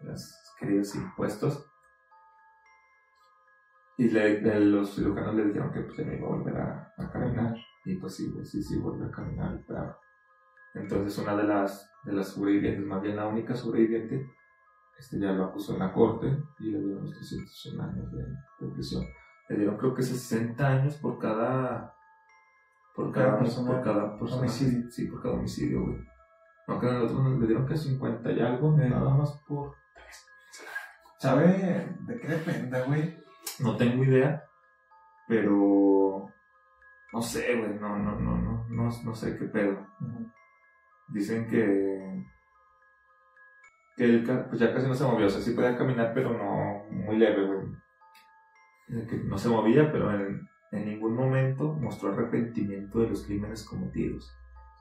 Los 0.00 0.54
queridos 0.58 0.94
impuestos. 0.96 1.66
Y 3.98 4.08
le- 4.10 4.40
le- 4.40 4.60
los 4.60 4.94
cirujanos 4.94 5.34
le 5.34 5.44
dijeron 5.46 5.70
que 5.72 5.80
pues, 5.82 5.96
ya 5.96 6.04
no 6.04 6.12
iba 6.14 6.26
a 6.26 6.30
volver 6.30 6.56
a, 6.56 6.92
a 6.96 7.10
caminar. 7.10 7.54
Y 7.84 7.96
pues 7.96 8.16
sí, 8.16 8.30
güey, 8.32 8.44
sí, 8.44 8.62
sí, 8.62 8.78
volvió 8.78 9.06
a 9.06 9.10
caminar, 9.10 9.62
claro. 9.66 9.96
Entonces 10.74 11.18
una 11.18 11.36
de 11.36 11.44
las, 11.44 11.90
de 12.04 12.12
las 12.12 12.28
sobrevivientes, 12.28 12.84
más 12.86 13.02
bien 13.02 13.16
la 13.16 13.26
única 13.26 13.54
sobreviviente, 13.54 14.30
este 14.98 15.18
ya 15.20 15.32
lo 15.32 15.44
acusó 15.46 15.74
en 15.74 15.80
la 15.80 15.92
corte 15.92 16.26
y 16.60 16.70
le 16.70 16.78
dieron 16.80 17.02
los 17.04 17.14
301 17.16 17.82
años 17.82 18.10
de, 18.12 18.22
de 18.24 18.72
prisión. 18.72 19.04
Le 19.52 19.58
dieron 19.58 19.76
creo 19.76 19.94
que 19.94 20.02
60 20.02 20.66
años 20.66 20.96
por 20.96 21.18
cada... 21.18 21.94
Por 22.94 23.12
Cada 23.12 23.26
cada, 23.26 23.38
persona. 23.38 23.70
por 23.70 23.82
cada 23.82 24.18
persona. 24.18 24.40
Homicidio. 24.40 24.90
Sí, 24.90 25.06
por 25.06 25.22
cada 25.22 25.34
homicidio, 25.34 25.82
güey. 25.82 25.98
Aunque 26.68 26.88
en 26.88 26.94
el 26.96 27.02
otro 27.02 27.38
le 27.38 27.46
dieron 27.46 27.66
que 27.66 27.76
50 27.76 28.32
y 28.32 28.40
algo, 28.40 28.78
Eh. 28.80 28.88
nada 28.88 29.14
más 29.14 29.32
por... 29.46 29.74
¿Sabe 31.18 31.96
de 32.00 32.18
qué 32.20 32.28
depende, 32.28 32.82
güey? 32.82 33.22
No 33.60 33.76
tengo 33.76 34.04
idea, 34.04 34.42
pero... 35.28 36.28
No 37.12 37.20
sé, 37.22 37.56
güey, 37.56 37.78
no, 37.78 37.98
no, 37.98 38.18
no, 38.18 38.36
no, 38.38 38.66
no, 38.68 38.88
no 39.04 39.14
sé 39.14 39.36
qué 39.38 39.44
pedo. 39.44 39.86
Dicen 41.08 41.46
que... 41.48 42.24
Que 43.96 44.04
él 44.04 44.24
pues 44.48 44.58
ya 44.60 44.72
casi 44.72 44.88
no 44.88 44.94
se 44.94 45.04
movió, 45.04 45.26
o 45.26 45.30
sea, 45.30 45.42
sí 45.42 45.52
podía 45.52 45.76
caminar, 45.76 46.12
pero 46.14 46.32
no 46.32 46.84
muy 46.90 47.18
leve, 47.18 47.46
güey. 47.46 47.61
Que 49.08 49.16
no 49.24 49.38
se 49.38 49.48
movía, 49.48 49.90
pero 49.90 50.10
en, 50.14 50.48
en 50.70 50.84
ningún 50.86 51.14
momento 51.14 51.72
mostró 51.72 52.12
arrepentimiento 52.12 53.00
de 53.00 53.08
los 53.08 53.24
crímenes 53.24 53.64
cometidos, 53.64 54.30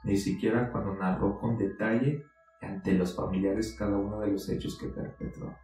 ni 0.03 0.17
siquiera 0.17 0.69
cuando 0.71 0.95
narró 0.95 1.39
con 1.39 1.57
detalle 1.57 2.25
ante 2.61 2.93
los 2.93 3.15
familiares 3.15 3.75
cada 3.79 3.97
uno 3.97 4.19
de 4.19 4.31
los 4.31 4.49
hechos 4.49 4.77
que 4.77 4.87
perpetró. 4.87 5.55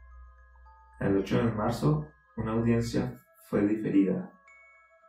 El 1.00 1.18
8 1.18 1.38
de 1.46 1.52
marzo, 1.52 2.08
una 2.38 2.54
audiencia 2.54 3.22
fue 3.50 3.68
diferida, 3.68 4.32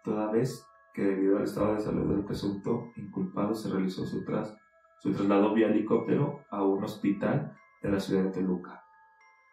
toda 0.04 0.30
vez 0.32 0.66
que 0.92 1.02
debido 1.04 1.36
al 1.38 1.44
estado 1.44 1.74
de 1.74 1.80
salud 1.80 2.10
del 2.14 2.24
presunto 2.24 2.90
inculpado 2.96 3.54
se 3.54 3.70
realizó 3.70 4.04
su, 4.04 4.24
tras- 4.24 4.56
su 4.98 5.12
traslado 5.12 5.54
vía 5.54 5.68
helicóptero 5.68 6.44
a 6.50 6.62
un 6.64 6.82
hospital 6.82 7.56
de 7.82 7.90
la 7.90 8.00
ciudad 8.00 8.24
de 8.24 8.30
Toluca. 8.30 8.82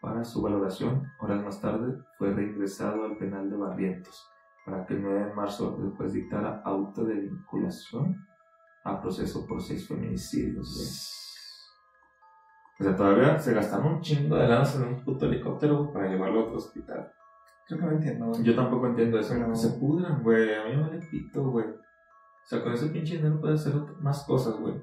Para 0.05 0.23
su 0.23 0.39
valoración, 0.41 1.03
horas 1.19 1.43
más 1.43 1.59
tarde, 1.59 1.97
fue 2.19 2.31
reingresado 2.31 3.05
al 3.05 3.17
penal 3.17 3.49
de 3.49 3.57
Barrientos, 3.57 4.29
para 4.63 4.85
que 4.85 4.93
el 4.93 5.01
9 5.01 5.25
de 5.25 5.33
marzo 5.33 5.79
el 5.81 5.89
juez 5.97 6.13
dictara 6.13 6.61
auto 6.63 7.03
de 7.05 7.15
vinculación 7.21 8.15
a 8.83 9.01
proceso 9.01 9.47
por 9.47 9.59
seis 9.59 9.87
feminicidios. 9.87 11.11
O 12.79 12.83
sea, 12.83 12.95
todavía 12.95 13.39
se 13.39 13.53
gastaron 13.55 13.95
un 13.95 14.01
chingo 14.01 14.35
de 14.35 14.47
lanas 14.47 14.75
en 14.75 14.83
un 14.83 15.03
puto 15.03 15.25
helicóptero 15.25 15.91
para 15.91 16.07
llevarlo 16.07 16.41
a 16.41 16.43
otro 16.43 16.57
hospital. 16.57 17.11
Que 17.67 17.75
no 17.75 17.89
entiendo, 17.89 18.27
güey. 18.27 18.43
Yo 18.43 18.55
tampoco 18.55 18.85
entiendo 18.85 19.17
eso. 19.17 19.33
Pero- 19.33 19.49
Que 19.49 19.55
se 19.55 19.79
pudran, 19.79 20.21
güey. 20.21 20.53
A 20.53 20.65
mí 20.65 20.75
me 20.75 20.81
vale 20.83 20.99
pito, 21.09 21.49
güey. 21.49 21.65
O 21.67 22.47
sea, 22.47 22.61
con 22.61 22.73
ese 22.73 22.89
pinche 22.89 23.17
dinero 23.17 23.41
puedes 23.41 23.65
hacer 23.65 23.81
más 24.01 24.23
cosas, 24.27 24.59
güey. 24.59 24.75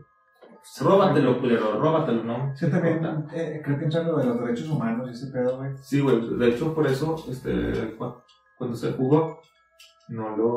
Róbatelo, 0.81 1.41
culero, 1.41 1.79
róbatelo, 1.81 2.23
¿no? 2.25 2.55
Sí, 2.57 2.71
también 2.71 3.05
eh, 3.35 3.61
creo 3.65 3.79
que 3.79 3.85
entra 3.85 4.03
lo 4.05 4.17
de 4.19 4.25
los 4.27 4.41
derechos 4.41 4.69
humanos 4.71 5.09
y 5.09 5.13
ese 5.13 5.27
pedo, 5.33 5.57
güey. 5.59 5.71
Sí, 5.79 6.01
güey. 6.01 6.37
De 6.39 6.49
hecho, 6.51 6.75
por 6.75 6.87
eso, 6.87 7.17
este, 7.29 7.97
cu- 7.97 8.15
cuando 8.57 8.77
se 8.77 8.93
jugó, 8.93 9.41
no 10.09 10.37
lo. 10.37 10.53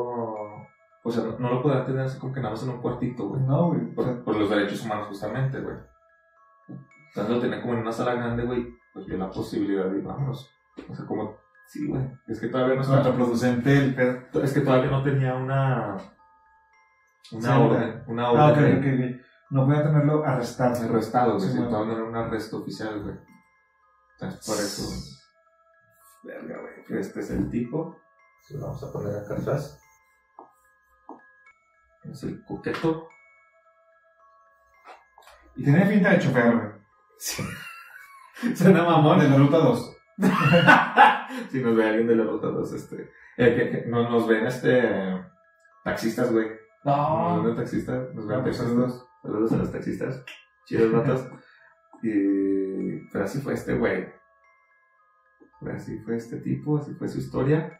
O 1.02 1.10
sea, 1.10 1.24
no, 1.24 1.38
no 1.38 1.50
lo 1.54 1.62
podía 1.62 1.84
tener 1.84 2.02
así 2.02 2.18
como 2.18 2.32
que 2.32 2.40
nada 2.40 2.52
más 2.54 2.62
en 2.64 2.70
un 2.70 2.80
cuartito, 2.80 3.28
güey. 3.28 3.42
No, 3.42 3.68
güey. 3.68 3.80
o 3.96 4.02
sea, 4.02 4.14
Por, 4.14 4.24
por 4.24 4.36
los 4.36 4.50
derechos 4.50 4.84
humanos, 4.84 5.08
justamente, 5.08 5.60
güey. 5.60 5.76
Entonces 7.08 7.34
lo 7.34 7.40
tenía 7.40 7.60
como 7.62 7.74
en 7.74 7.80
una 7.80 7.92
sala 7.92 8.14
grande, 8.14 8.44
güey. 8.44 8.66
Pues 8.92 9.06
vio 9.06 9.18
la 9.18 9.30
posibilidad 9.30 9.86
de, 9.86 10.00
vámonos. 10.00 10.50
O 10.88 10.94
sea, 10.94 11.04
como. 11.06 11.36
Sí, 11.68 11.86
güey. 11.88 12.02
Es 12.28 12.40
que 12.40 12.48
todavía 12.48 12.74
no 12.76 12.80
es 12.82 12.86
estaba. 12.86 13.02
contraproducente 13.04 13.76
el 13.76 13.94
pedo. 13.94 14.42
Es 14.42 14.52
que 14.52 14.60
todavía 14.60 14.90
no 14.90 15.02
tenía 15.02 15.34
una. 15.34 15.96
Una 17.32 17.42
Sí, 17.56 17.60
orden. 17.60 18.02
Una 18.06 18.26
Ah, 18.26 18.32
orden. 18.52 18.78
ok, 18.78 18.84
ok, 18.84 19.16
ok. 19.16 19.25
No 19.50 19.64
voy 19.66 19.76
a 19.76 19.82
tenerlo 19.84 20.24
arrestado. 20.24 20.84
Arrestado, 20.84 21.36
güey. 21.36 21.46
Sí, 21.46 21.52
Sí, 21.52 21.58
bueno. 21.58 21.84
no 21.84 21.92
era 21.92 22.04
un 22.04 22.16
arresto 22.16 22.58
oficial, 22.58 23.02
güey. 23.02 23.16
Entonces, 24.18 24.46
por 24.46 24.56
eso. 24.56 25.22
Verga, 26.24 26.60
güey. 26.60 27.00
Este 27.00 27.20
es 27.20 27.30
el 27.30 27.50
tipo. 27.50 27.96
Lo 28.50 28.60
vamos 28.60 28.82
a 28.82 28.92
poner 28.92 29.16
acá 29.16 29.34
atrás. 29.34 29.80
Es 32.04 32.22
el 32.24 32.44
coqueto. 32.44 33.08
Y 35.56 35.64
tenía 35.64 35.88
pinta 35.88 36.10
de 36.10 36.18
chofer, 36.18 36.52
güey. 36.56 36.68
Suena 38.56 38.82
mamón. 38.84 39.18
De 39.20 39.28
la 39.28 39.36
ruta 39.36 39.58
2. 39.58 39.96
si 41.50 41.60
nos 41.62 41.76
ve 41.76 41.84
alguien 41.88 42.06
de 42.06 42.16
la 42.16 42.24
ruta 42.24 42.48
2, 42.48 42.72
este. 42.72 43.10
eh, 43.36 43.54
que, 43.54 43.70
que 43.70 43.86
no 43.88 44.08
nos 44.10 44.26
ven, 44.26 44.46
este. 44.46 45.24
Taxistas, 45.84 46.32
güey. 46.32 46.48
Nos 46.84 47.44
ven 47.44 47.56
taxistas. 47.56 48.14
Nos 48.14 48.26
ven 48.26 48.42
pues, 48.42 48.58
taxistas. 48.58 49.05
Saludos. 49.26 49.52
A 49.52 49.56
los 49.56 49.72
taxistas. 49.72 50.24
Chidos 50.64 50.92
ratas. 50.92 51.28
y. 52.02 52.98
Pero 53.12 53.24
así 53.24 53.40
fue 53.40 53.54
este 53.54 53.74
güey. 53.76 54.06
Así 55.74 55.98
fue 56.00 56.16
este 56.16 56.36
tipo, 56.38 56.78
así 56.78 56.94
fue 56.94 57.08
su 57.08 57.18
historia. 57.18 57.78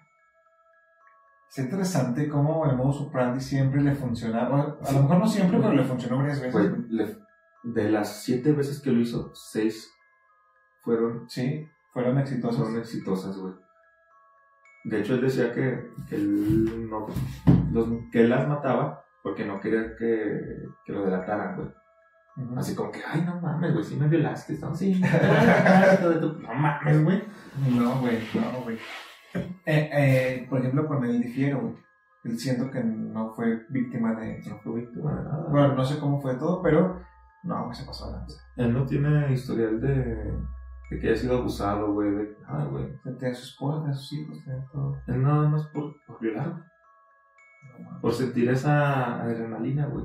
Es 1.51 1.59
interesante 1.59 2.29
cómo 2.29 2.67
el 2.69 2.77
modus 2.77 3.01
operandi 3.03 3.41
siempre 3.41 3.81
le 3.83 3.95
funcionaba. 3.95 4.79
A 4.85 4.93
lo 4.93 5.03
mejor 5.03 5.19
no 5.19 5.27
siempre, 5.27 5.59
pero 5.59 5.73
le 5.73 5.85
funcionó 5.85 6.19
varias 6.19 6.41
veces. 6.41 6.53
Güey. 6.53 6.89
le- 6.89 7.19
de 7.63 7.91
las 7.91 8.23
siete 8.23 8.53
veces 8.53 8.81
que 8.81 8.93
lo 8.93 9.01
hizo, 9.01 9.33
seis 9.35 9.93
fueron, 10.83 11.29
Sí, 11.29 11.67
fueron 11.93 12.17
exitosos. 12.19 12.61
fueron 12.61 12.79
exitosas, 12.79 13.37
güey. 13.37 13.55
De 14.85 15.01
hecho, 15.01 15.15
él 15.15 15.23
decía 15.23 15.53
que, 15.53 15.91
que 16.09 16.15
él 16.15 16.89
no, 16.89 17.09
los, 17.73 17.89
que 18.13 18.21
él 18.21 18.31
las 18.31 18.47
mataba 18.47 19.05
porque 19.27 19.45
no 19.45 19.59
quería 19.59 19.97
que, 19.97 20.69
que 20.85 20.93
lo 20.93 21.05
delataran, 21.05 21.57
güey. 21.57 21.69
Ujú. 22.37 22.61
Así 22.61 22.77
como 22.77 22.93
que, 22.93 23.01
ay, 23.05 23.23
no 23.23 23.41
mames, 23.41 23.73
güey, 23.73 23.85
sí 23.85 23.97
me 23.97 24.07
violaste, 24.07 24.57
¿no? 24.61 24.73
Sí, 24.73 24.95
de 25.03 26.21
no 26.21 26.55
mames, 26.55 27.03
güey. 27.03 27.25
No, 27.69 27.99
güey, 27.99 28.21
no, 28.35 28.63
güey. 28.63 28.79
Eh, 29.35 29.91
eh, 29.93 30.47
por 30.49 30.61
ejemplo, 30.61 30.87
con 30.87 31.05
el 31.05 31.21
difiero, 31.21 31.61
güey. 31.61 31.75
Él 32.23 32.39
siento 32.39 32.71
que 32.71 32.85
no 32.85 33.35
fue 33.35 33.67
víctima 33.69 34.15
de. 34.15 34.45
No 34.49 34.61
fue 34.61 34.83
víctima 34.83 35.17
de 35.17 35.25
nada. 35.25 35.47
Bueno, 35.51 35.75
no 35.75 35.85
sé 35.85 35.99
cómo 35.99 36.21
fue 36.21 36.37
todo, 36.37 36.63
pero. 36.63 37.01
No, 37.43 37.65
güey, 37.65 37.75
se 37.75 37.85
pasó 37.85 38.05
a 38.05 38.19
lanza. 38.19 38.41
Él 38.55 38.73
no 38.73 38.87
tiene 38.87 39.33
historial 39.33 39.81
de, 39.81 39.93
de 39.93 41.01
que 41.01 41.09
haya 41.09 41.17
sido 41.17 41.39
abusado, 41.39 41.93
güey. 41.95 42.13
De, 42.13 42.37
ah, 42.47 42.65
güey. 42.71 42.97
Tenía 43.03 43.33
a 43.33 43.35
su 43.35 43.43
esposa, 43.43 43.91
a 43.91 43.93
sus 43.93 44.13
hijos, 44.13 44.39
tenía 44.45 44.65
todo. 44.73 44.97
Él 45.09 45.21
nada 45.21 45.49
más 45.49 45.67
por, 45.75 45.97
por 46.07 46.21
violar. 46.21 46.76
Por 48.01 48.13
sentir 48.15 48.49
esa 48.51 49.21
adrenalina, 49.23 49.87
güey. 49.87 50.05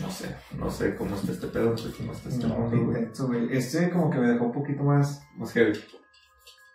No 0.00 0.08
sé, 0.08 0.36
no 0.56 0.70
sé 0.70 0.94
cómo 0.94 1.16
está 1.16 1.32
este 1.32 1.48
pedo, 1.48 1.70
no 1.70 1.76
sé 1.76 1.90
cómo 1.96 2.12
está 2.12 2.28
este 2.28 2.46
No, 2.46 2.54
mundo, 2.54 2.76
güey. 2.86 2.98
intenso, 2.98 3.26
güey. 3.26 3.48
Este 3.56 3.90
como 3.90 4.08
que 4.10 4.18
me 4.18 4.28
dejó 4.28 4.44
un 4.46 4.52
poquito 4.52 4.82
más. 4.84 5.20
Más 5.36 5.52
heavy, 5.52 5.72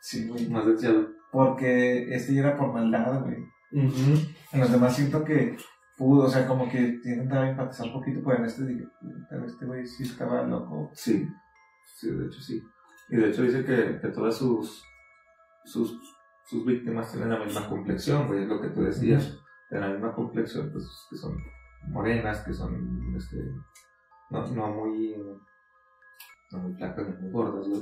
Sí, 0.02 0.28
güey. 0.28 0.50
más 0.50 0.66
deseado. 0.66 1.08
Porque 1.32 2.14
este 2.14 2.34
ya 2.34 2.42
era 2.42 2.58
por 2.58 2.74
maldad, 2.74 3.22
güey. 3.24 3.38
En 3.72 4.60
los 4.60 4.72
demás 4.72 4.96
siento 4.96 5.24
que 5.24 5.58
pudo, 5.98 6.26
o 6.26 6.30
sea, 6.30 6.46
como 6.46 6.70
que 6.70 6.80
intentaba 6.80 7.50
empatizar 7.50 7.88
un 7.88 7.94
poquito, 7.94 8.22
pero 8.24 8.38
en 8.40 8.46
este 8.46 8.66
dije, 8.66 8.86
"Puta, 9.02 9.46
este 9.46 9.66
güey 9.66 9.86
sí 9.88 10.04
estaba 10.04 10.44
loco. 10.44 10.92
Sí, 10.94 11.28
sí, 11.98 12.10
de 12.12 12.26
hecho 12.28 12.42
sí. 12.42 12.62
Y 13.10 13.16
de 13.18 13.30
hecho 13.30 13.44
dice 13.44 13.64
que, 13.64 14.00
que 14.02 14.08
todas 14.10 14.36
sus, 14.38 14.84
sus, 15.66 15.98
sus 16.46 16.66
víctimas 16.66 17.12
tienen 17.12 17.30
la 17.32 17.40
misma 17.44 17.68
complexión, 17.68 18.28
güey, 18.28 18.44
es 18.44 18.48
lo 18.48 18.62
que 18.62 18.70
tú 18.70 18.84
decías. 18.84 19.40
Tienen 19.70 19.88
la 19.90 19.94
misma 19.96 20.14
complexión, 20.14 20.70
pues 20.72 20.86
que 21.10 21.18
son 21.18 21.38
morenas, 21.88 22.44
que 22.44 22.54
son 22.54 23.14
este, 23.16 23.38
no, 24.30 24.46
no 24.48 24.68
muy 24.74 25.16
no 26.52 26.58
muy 26.60 26.74
flacas 26.76 27.08
ni 27.08 27.16
muy 27.22 27.32
gordas, 27.32 27.68
güey. 27.68 27.82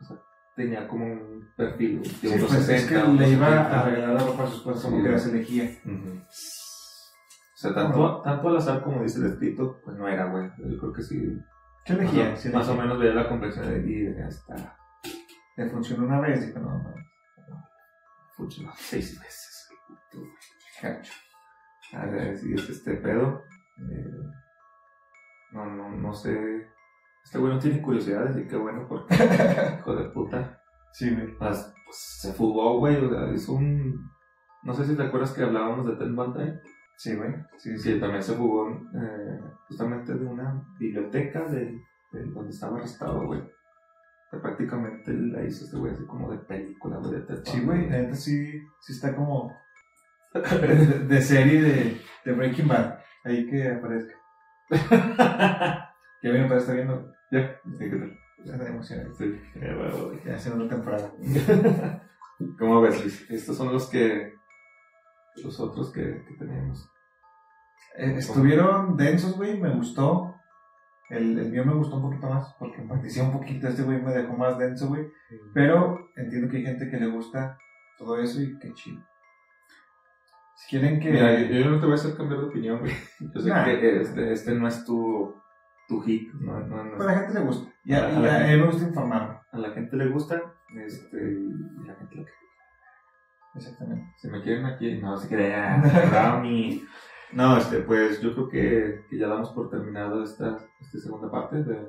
O 0.00 0.04
sea, 0.04 0.16
tenía 0.56 0.86
como 0.86 1.06
un 1.06 1.48
perfil 1.56 1.98
güey, 1.98 2.10
de 2.10 2.16
Sí, 2.16 2.26
unos 2.28 2.48
pues 2.48 2.68
es 2.68 2.82
que 2.86 2.94
60, 2.94 3.08
le 3.12 3.30
iba 3.30 3.46
70. 3.48 3.80
a 3.80 3.84
regalar 3.84 4.14
la 4.14 4.26
ropa 4.26 4.44
a 4.44 4.46
su 4.46 4.56
esposa, 4.56 4.82
como 4.88 4.96
Sí, 4.98 5.02
que 5.02 5.08
güey. 5.08 5.12
las 5.12 5.26
elegía. 5.26 5.64
Ujú. 5.84 6.18
O 6.18 7.60
sea, 7.60 7.74
tanto, 7.74 8.22
tanto 8.22 8.48
al 8.48 8.56
azar 8.58 8.82
como 8.84 9.02
dice 9.02 9.18
el 9.18 9.26
escrito, 9.32 9.80
pues 9.84 9.96
no 9.96 10.06
era, 10.06 10.26
güey. 10.30 10.48
Yo 10.58 10.78
creo 10.78 10.92
que 10.92 11.02
sí. 11.02 11.36
¿Qué 11.84 11.94
elegía? 11.94 12.30
Más, 12.30 12.40
Sí 12.40 12.48
o- 12.48 12.52
más 12.52 12.68
o 12.68 12.72
elegía. 12.72 12.82
menos 12.84 12.98
veía 13.00 13.14
la 13.14 13.28
complexión 13.28 13.66
de 13.66 13.90
y 13.90 14.14
ya 14.14 14.28
está. 14.28 14.76
Le 15.56 15.68
funcionó 15.70 16.06
una 16.06 16.20
vez, 16.20 16.46
dijo, 16.46 16.60
no, 16.60 16.70
no, 16.70 16.94
Funcionó 18.38 18.72
seis 18.76 19.20
veces. 19.20 19.68
güey. 20.14 20.30
gacho. 20.82 21.12
A 21.92 22.06
ver 22.06 22.36
si 22.38 22.54
es 22.54 22.70
este 22.70 22.94
pedo. 22.94 23.42
eh, 23.78 24.12
no, 25.52 25.66
no, 25.66 25.90
no 25.90 26.12
sé. 26.14 26.68
Este 27.24 27.38
güey 27.38 27.52
no 27.52 27.58
tiene 27.58 27.82
curiosidades 27.82 28.36
y 28.36 28.46
qué 28.46 28.56
bueno 28.56 28.86
porque 28.88 29.14
hijo 29.80 29.96
de 29.96 30.08
puta. 30.10 30.62
Sí, 30.92 31.14
güey. 31.14 31.36
Pues, 31.36 31.74
pues, 31.84 31.96
se 32.20 32.32
fugó, 32.32 32.78
güey. 32.78 32.96
O 33.04 33.10
sea, 33.10 33.32
hizo 33.34 33.54
un. 33.54 34.08
No 34.62 34.72
sé 34.72 34.84
si 34.84 34.96
te 34.96 35.02
acuerdas 35.02 35.32
que 35.32 35.42
hablábamos 35.42 35.86
de 35.86 35.96
Ted 35.96 36.14
Bundy. 36.14 36.52
Sí, 36.96 37.16
güey. 37.16 37.34
Sí, 37.56 37.76
Sí, 37.78 37.98
también 38.00 38.22
se 38.22 38.34
fugó 38.34 38.68
eh, 38.70 39.40
justamente 39.68 40.14
de 40.14 40.24
una 40.24 40.62
biblioteca 40.78 41.44
de, 41.48 41.80
de 42.12 42.24
donde 42.26 42.50
estaba 42.50 42.76
arrestado, 42.78 43.26
güey. 43.26 43.42
Sea, 44.30 44.42
prácticamente 44.42 45.12
la 45.12 45.42
hizo 45.42 45.64
este 45.64 45.76
güey 45.76 45.92
así 45.92 46.04
como 46.04 46.30
de 46.30 46.38
película, 46.38 46.98
güey, 46.98 47.12
de 47.12 47.20
Ted 47.22 47.42
Sí, 47.44 47.60
güey, 47.60 47.88
la 47.88 47.98
neta 47.98 48.14
sí, 48.14 48.60
sí 48.80 48.92
está 48.92 49.14
como 49.16 49.56
de, 50.34 50.98
de 51.06 51.22
serie 51.22 51.62
de, 51.62 52.00
de 52.24 52.32
Breaking 52.32 52.68
Bad. 52.68 52.98
Ahí 53.24 53.48
que 53.48 53.68
aparezca. 53.68 54.14
Ya 56.20 56.32
bien, 56.32 56.48
para 56.48 56.58
estar 56.58 56.74
viendo. 56.74 57.12
Ya, 57.30 57.60
sí, 57.78 57.90
¿qué 57.90 57.96
tal? 57.96 58.18
Ya 58.44 58.52
está 58.54 58.68
emocionado. 58.68 59.14
Sí, 59.14 59.40
eh, 59.54 59.74
bueno. 59.74 60.20
Ya 60.24 60.36
segunda 60.36 60.68
temporada. 60.68 61.12
¿Cómo 62.58 62.80
ves, 62.80 63.00
Luis? 63.00 63.30
Estos 63.30 63.56
son 63.56 63.72
los 63.72 63.88
que. 63.88 64.34
Los 65.44 65.60
otros 65.60 65.92
que, 65.92 66.24
que 66.26 66.34
teníamos. 66.34 66.90
Eh, 67.96 68.14
estuvieron 68.16 68.96
densos, 68.96 69.36
güey, 69.36 69.60
me 69.60 69.70
gustó. 69.70 70.34
El, 71.10 71.38
el 71.38 71.50
mío 71.50 71.64
me 71.64 71.74
gustó 71.74 71.96
un 71.96 72.02
poquito 72.02 72.28
más 72.28 72.54
porque 72.58 72.82
empaticé 72.82 73.22
un 73.22 73.32
poquito. 73.32 73.66
Este 73.68 73.82
güey 73.82 74.00
me 74.02 74.12
dejó 74.12 74.34
más 74.34 74.58
denso, 74.58 74.88
güey. 74.88 75.06
Pero 75.54 76.10
entiendo 76.16 76.50
que 76.50 76.58
hay 76.58 76.64
gente 76.64 76.90
que 76.90 76.98
le 76.98 77.06
gusta 77.06 77.56
todo 77.96 78.18
eso 78.20 78.42
y 78.42 78.58
qué 78.58 78.72
chido. 78.74 79.02
Si 80.56 80.68
quieren 80.70 81.00
que. 81.00 81.10
Mira, 81.10 81.40
yo, 81.40 81.46
yo 81.54 81.70
no 81.70 81.78
te 81.78 81.86
voy 81.86 81.92
a 81.92 81.94
hacer 81.94 82.16
cambiar 82.16 82.40
de 82.40 82.46
opinión, 82.48 82.80
güey. 82.80 82.92
Yo 83.34 83.40
sé 83.40 83.48
Nah. 83.48 83.64
que 83.64 84.00
este, 84.00 84.32
este 84.32 84.54
no 84.54 84.66
es 84.68 84.84
tu, 84.84 85.34
tu 85.88 86.00
hit, 86.02 86.32
no, 86.34 86.60
no, 86.60 86.84
no 86.84 86.96
Pues 86.96 87.08
a 87.08 87.12
la 87.12 87.18
gente 87.20 87.38
le 87.38 87.44
gusta. 87.46 87.72
Y 87.84 87.92
a, 87.94 88.06
A 88.06 88.10
y 88.12 88.22
la 88.22 88.32
a- 88.32 88.36
a 88.36 88.38
gente. 88.40 88.54
mí 88.56 88.60
me 88.60 88.66
gusta 88.66 88.88
informarme. 88.88 89.38
a 89.52 89.58
la 89.58 89.70
gente 89.70 89.96
le 89.96 90.08
gusta, 90.08 90.42
este, 90.84 91.16
y 91.16 91.86
la 91.86 91.94
gente 91.94 92.16
lo 92.16 92.24
que 92.24 92.32
Exactamente. 93.54 94.12
Si 94.18 94.28
me 94.28 94.42
quieren 94.42 94.66
aquí, 94.66 94.98
no 95.00 95.16
se 95.16 95.28
crean, 95.28 95.82
Brownie. 96.10 96.84
No, 97.32 97.56
este, 97.56 97.78
pues 97.80 98.20
yo 98.20 98.32
creo 98.34 98.48
que, 98.48 99.04
que 99.08 99.18
ya 99.18 99.28
damos 99.28 99.50
por 99.52 99.70
terminado 99.70 100.22
esta, 100.22 100.58
esta 100.80 100.98
segunda 100.98 101.30
parte 101.30 101.62
de, 101.62 101.88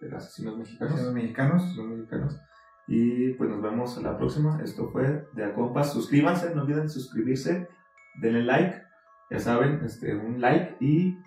de 0.00 0.08
los 0.08 0.22
asesinos 0.22 0.58
mexicanos. 0.58 1.12
Mexicanos. 1.12 1.62
Asesinos 1.62 1.88
mexicanos. 1.88 2.40
Y 2.88 3.32
pues 3.34 3.50
nos 3.50 3.60
vemos 3.62 3.98
a 3.98 4.02
la 4.02 4.16
próxima. 4.16 4.60
Esto 4.62 4.88
fue 4.90 5.26
de 5.32 5.44
Acompas. 5.44 5.92
Suscríbanse, 5.92 6.54
no 6.54 6.62
olviden 6.62 6.88
suscribirse, 6.88 7.68
denle 8.20 8.44
like, 8.44 8.82
ya 9.30 9.40
saben, 9.40 9.80
este, 9.84 10.14
un 10.14 10.40
like 10.40 10.76
y 10.80 11.18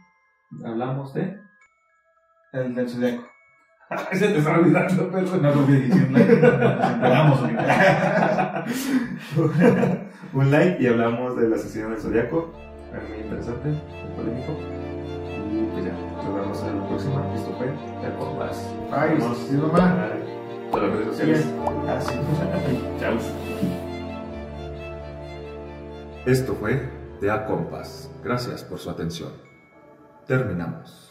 hablamos 0.64 1.14
de. 1.14 1.38
El 2.53 2.74
del 2.74 2.89
zodiaco. 2.89 3.28
Se 4.14 4.28
te 4.28 4.38
está 4.38 4.57
olvidando, 4.57 5.10
pero. 5.12 5.38
No 5.38 5.55
lo 5.55 5.66
vi 5.66 5.76
diciendo. 5.76 6.18
Nos 6.18 6.91
enteramos 6.91 7.39
ahorita. 7.39 8.66
un 10.34 10.51
like 10.51 10.82
y 10.82 10.88
hablamos 10.88 11.36
del 11.36 11.53
asesino 11.53 11.89
del 11.89 11.99
zodiaco. 11.99 12.53
Muy 13.10 13.20
interesante, 13.20 13.70
muy 13.70 14.16
polémico. 14.16 14.78
Pues 15.80 15.93
ya, 15.93 16.23
nos 16.25 16.36
vemos 16.36 16.61
en 16.63 16.77
la 16.77 16.88
próxima. 16.89 17.34
Esto 17.36 17.53
fue 17.57 17.67
de 17.67 18.07
Acompas. 18.07 18.69
Ay, 18.91 19.15
Vamos. 19.17 19.38
sí, 19.38 19.55
mamá. 19.55 19.95
Bye. 19.95 20.71
Todas 20.71 20.89
las 20.89 20.97
redes 20.97 21.07
sociales. 21.07 21.45
Así. 21.88 22.13
Chao. 22.99 23.17
Esto 26.25 26.53
fue 26.55 26.89
The 27.21 27.32
A 27.32 27.45
Compass. 27.45 28.11
Gracias 28.25 28.63
por 28.63 28.80
su 28.80 28.89
atención. 28.89 29.30
terminamos. 30.27 31.09